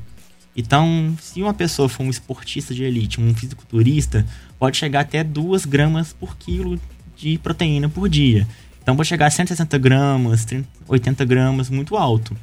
Então, 0.57 1.15
se 1.21 1.43
uma 1.43 1.53
pessoa 1.53 1.89
for 1.89 2.03
um 2.03 2.11
esportista 2.11 2.75
de 2.75 2.83
elite, 2.83 3.21
um 3.21 3.35
fisiculturista, 3.35 4.27
pode 4.59 4.79
chegar 4.79 5.01
até 5.01 5.23
2 5.23 5.67
gramas 5.67 6.15
por 6.15 6.37
quilo 6.37 6.81
de 7.15 7.37
proteína 7.39 7.89
por 7.89 8.09
dia. 8.09 8.49
Então, 8.83 8.97
pode 8.97 9.09
chegar 9.09 9.27
a 9.27 9.31
160 9.31 9.77
gramas, 9.77 10.47
80 10.89 11.25
gramas, 11.27 11.69
muito 11.69 11.97
alto. 11.97 12.35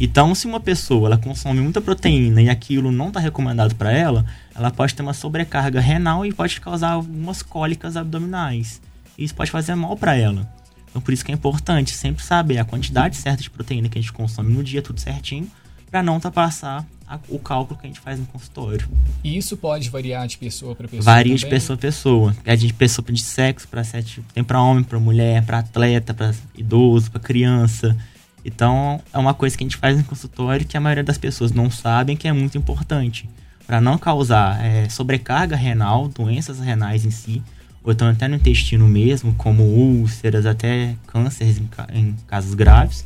Então, 0.00 0.34
se 0.34 0.46
uma 0.48 0.58
pessoa 0.58 1.06
ela 1.06 1.18
consome 1.18 1.60
muita 1.60 1.80
proteína 1.80 2.42
e 2.42 2.48
aquilo 2.48 2.90
não 2.90 3.08
está 3.08 3.20
recomendado 3.20 3.76
para 3.76 3.92
ela, 3.92 4.26
ela 4.52 4.70
pode 4.70 4.94
ter 4.94 5.02
uma 5.02 5.14
sobrecarga 5.14 5.80
renal 5.80 6.26
e 6.26 6.32
pode 6.32 6.60
causar 6.60 6.90
algumas 6.90 7.42
cólicas 7.42 7.96
abdominais. 7.96 8.80
Isso 9.16 9.34
pode 9.34 9.52
fazer 9.52 9.76
mal 9.76 9.96
para 9.96 10.16
ela. 10.16 10.50
Então, 10.90 11.00
por 11.00 11.14
isso 11.14 11.24
que 11.24 11.30
é 11.30 11.34
importante 11.34 11.94
sempre 11.94 12.24
saber 12.24 12.58
a 12.58 12.64
quantidade 12.64 13.16
certa 13.16 13.42
de 13.42 13.50
proteína 13.50 13.88
que 13.88 13.98
a 13.98 14.00
gente 14.00 14.12
consome 14.12 14.52
no 14.52 14.64
dia, 14.64 14.82
tudo 14.82 14.98
certinho, 14.98 15.48
para 15.92 16.02
não 16.02 16.14
ultrapassar 16.14 16.86
a, 17.06 17.18
o 17.28 17.38
cálculo 17.38 17.78
que 17.78 17.86
a 17.86 17.88
gente 17.88 18.00
faz 18.00 18.18
no 18.18 18.24
consultório. 18.24 18.88
E 19.22 19.36
isso 19.36 19.58
pode 19.58 19.90
variar 19.90 20.26
de 20.26 20.38
pessoa 20.38 20.74
para 20.74 20.88
pessoa? 20.88 21.02
Varia 21.02 21.34
também? 21.34 21.36
de 21.36 21.46
pessoa 21.46 21.74
a 21.74 21.78
pessoa. 21.78 22.36
É 22.46 22.56
de 22.56 22.72
pessoa 22.72 23.04
de 23.12 23.22
sexo 23.22 23.68
para 23.68 23.84
sexo, 23.84 24.24
tem 24.32 24.42
para 24.42 24.60
homem, 24.62 24.82
para 24.82 24.98
mulher, 24.98 25.44
para 25.44 25.58
atleta, 25.58 26.14
para 26.14 26.34
idoso, 26.56 27.10
para 27.10 27.20
criança. 27.20 27.94
Então, 28.42 29.02
é 29.12 29.18
uma 29.18 29.34
coisa 29.34 29.54
que 29.54 29.62
a 29.62 29.66
gente 29.66 29.76
faz 29.76 29.98
no 29.98 30.04
consultório 30.04 30.64
que 30.64 30.78
a 30.78 30.80
maioria 30.80 31.04
das 31.04 31.18
pessoas 31.18 31.52
não 31.52 31.70
sabem 31.70 32.16
que 32.16 32.26
é 32.26 32.32
muito 32.32 32.56
importante. 32.56 33.28
Para 33.66 33.78
não 33.78 33.98
causar 33.98 34.64
é, 34.64 34.88
sobrecarga 34.88 35.54
renal, 35.54 36.08
doenças 36.08 36.58
renais 36.58 37.04
em 37.04 37.10
si, 37.10 37.42
ou 37.84 37.92
então 37.92 38.08
até 38.08 38.26
no 38.26 38.36
intestino 38.36 38.88
mesmo, 38.88 39.34
como 39.34 39.62
úlceras, 39.62 40.46
até 40.46 40.96
cânceres 41.06 41.58
em, 41.58 41.68
em 41.92 42.16
casos 42.26 42.54
graves 42.54 43.04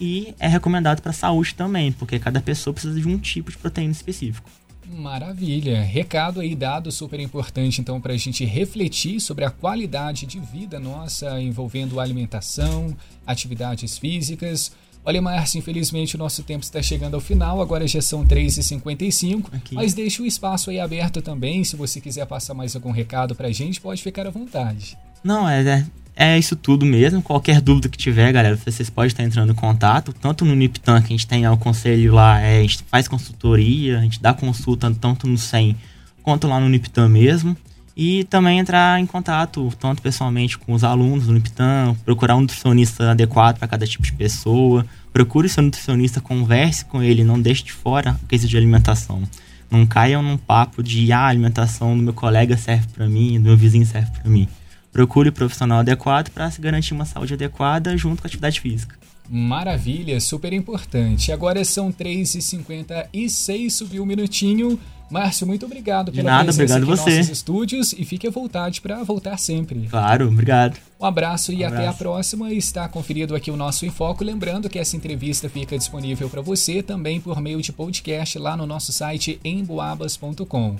e 0.00 0.34
é 0.38 0.48
recomendado 0.48 1.02
para 1.02 1.10
a 1.10 1.14
saúde 1.14 1.54
também, 1.54 1.92
porque 1.92 2.18
cada 2.18 2.40
pessoa 2.40 2.72
precisa 2.72 2.98
de 2.98 3.06
um 3.06 3.18
tipo 3.18 3.50
de 3.50 3.58
proteína 3.58 3.92
específico. 3.92 4.48
Maravilha! 4.88 5.82
Recado 5.82 6.40
aí 6.40 6.56
dado 6.56 6.90
super 6.90 7.20
importante 7.20 7.80
então 7.80 8.00
para 8.00 8.12
a 8.12 8.16
gente 8.16 8.44
refletir 8.44 9.20
sobre 9.20 9.44
a 9.44 9.50
qualidade 9.50 10.26
de 10.26 10.40
vida 10.40 10.80
nossa 10.80 11.40
envolvendo 11.40 12.00
alimentação, 12.00 12.96
atividades 13.24 13.98
físicas. 13.98 14.72
Olha, 15.04 15.22
Márcio, 15.22 15.58
infelizmente 15.58 16.16
o 16.16 16.18
nosso 16.18 16.42
tempo 16.42 16.62
está 16.62 16.82
chegando 16.82 17.14
ao 17.14 17.20
final, 17.20 17.60
agora 17.62 17.86
já 17.86 18.02
são 18.02 18.26
3h55, 18.26 19.44
mas 19.72 19.94
deixa 19.94 20.22
o 20.22 20.26
espaço 20.26 20.70
aí 20.70 20.78
aberto 20.78 21.22
também, 21.22 21.64
se 21.64 21.74
você 21.74 22.00
quiser 22.00 22.26
passar 22.26 22.52
mais 22.52 22.74
algum 22.74 22.90
recado 22.90 23.34
para 23.34 23.48
a 23.48 23.52
gente, 23.52 23.80
pode 23.80 24.02
ficar 24.02 24.26
à 24.26 24.30
vontade. 24.30 24.98
Não, 25.24 25.48
é, 25.48 25.62
é 25.62 25.86
é 26.20 26.38
isso 26.38 26.54
tudo 26.54 26.84
mesmo. 26.84 27.22
Qualquer 27.22 27.62
dúvida 27.62 27.88
que 27.88 27.96
tiver, 27.96 28.30
galera, 28.30 28.54
vocês 28.54 28.90
podem 28.90 29.08
estar 29.08 29.22
entrando 29.22 29.52
em 29.52 29.54
contato. 29.54 30.12
Tanto 30.12 30.44
no 30.44 30.54
Niptan, 30.54 31.00
que 31.00 31.06
a 31.06 31.16
gente 31.16 31.26
tem 31.26 31.48
o 31.48 31.56
conselho 31.56 32.12
lá, 32.12 32.38
é, 32.38 32.58
a 32.58 32.60
gente 32.60 32.84
faz 32.90 33.08
consultoria, 33.08 33.98
a 33.98 34.02
gente 34.02 34.20
dá 34.20 34.34
consulta 34.34 34.94
tanto 35.00 35.26
no 35.26 35.38
SEM 35.38 35.74
quanto 36.22 36.46
lá 36.46 36.60
no 36.60 36.68
Niptan 36.68 37.08
mesmo. 37.08 37.56
E 37.96 38.24
também 38.24 38.58
entrar 38.58 39.00
em 39.00 39.06
contato, 39.06 39.72
tanto 39.80 40.02
pessoalmente 40.02 40.58
com 40.58 40.74
os 40.74 40.84
alunos 40.84 41.26
do 41.26 41.32
Niptan, 41.32 41.96
procurar 42.04 42.36
um 42.36 42.42
nutricionista 42.42 43.12
adequado 43.12 43.58
para 43.58 43.66
cada 43.66 43.86
tipo 43.86 44.04
de 44.04 44.12
pessoa. 44.12 44.84
Procure 45.14 45.48
seu 45.48 45.62
nutricionista, 45.62 46.20
converse 46.20 46.84
com 46.84 47.02
ele, 47.02 47.24
não 47.24 47.40
deixe 47.40 47.64
de 47.64 47.72
fora 47.72 48.10
a 48.22 48.26
questão 48.28 48.46
de 48.48 48.58
alimentação. 48.58 49.22
Não 49.70 49.86
caiam 49.86 50.22
num 50.22 50.36
papo 50.36 50.82
de 50.82 51.10
ah, 51.12 51.20
a 51.20 51.28
alimentação 51.28 51.96
do 51.96 52.02
meu 52.02 52.12
colega 52.12 52.58
serve 52.58 52.88
para 52.88 53.08
mim, 53.08 53.38
do 53.40 53.44
meu 53.44 53.56
vizinho 53.56 53.86
serve 53.86 54.10
para 54.10 54.30
mim 54.30 54.46
procure 54.92 55.28
o 55.28 55.32
profissional 55.32 55.80
adequado 55.80 56.30
para 56.30 56.50
se 56.50 56.60
garantir 56.60 56.94
uma 56.94 57.04
saúde 57.04 57.34
adequada 57.34 57.96
junto 57.96 58.22
com 58.22 58.26
a 58.26 58.28
atividade 58.28 58.60
física. 58.60 58.98
Maravilha, 59.28 60.20
super 60.20 60.52
importante. 60.52 61.30
Agora 61.30 61.64
são 61.64 61.92
3h56, 61.92 63.70
subiu 63.70 64.02
um 64.02 64.06
minutinho. 64.06 64.78
Márcio, 65.08 65.46
muito 65.46 65.66
obrigado 65.66 66.12
pela 66.12 66.30
nada, 66.30 66.44
presença 66.44 66.74
obrigado 66.74 66.92
aqui 66.92 67.02
você. 67.02 67.16
nossos 67.18 67.32
estúdios 67.32 67.92
e 67.92 68.04
fique 68.04 68.26
à 68.26 68.30
vontade 68.30 68.80
para 68.80 69.02
voltar 69.02 69.36
sempre. 69.38 69.86
Claro, 69.88 70.28
obrigado. 70.28 70.78
Um 71.00 71.04
abraço 71.06 71.52
e 71.52 71.64
um 71.64 71.66
até 71.66 71.86
a 71.86 71.92
próxima. 71.92 72.52
Está 72.52 72.88
conferido 72.88 73.34
aqui 73.34 73.50
o 73.50 73.56
nosso 73.56 73.84
Enfoco. 73.84 74.22
Lembrando 74.24 74.68
que 74.68 74.78
essa 74.78 74.96
entrevista 74.96 75.48
fica 75.48 75.76
disponível 75.76 76.28
para 76.28 76.40
você 76.40 76.82
também 76.82 77.20
por 77.20 77.40
meio 77.40 77.60
de 77.60 77.72
podcast 77.72 78.38
lá 78.38 78.56
no 78.56 78.66
nosso 78.66 78.92
site 78.92 79.40
emboabas.com. 79.44 80.76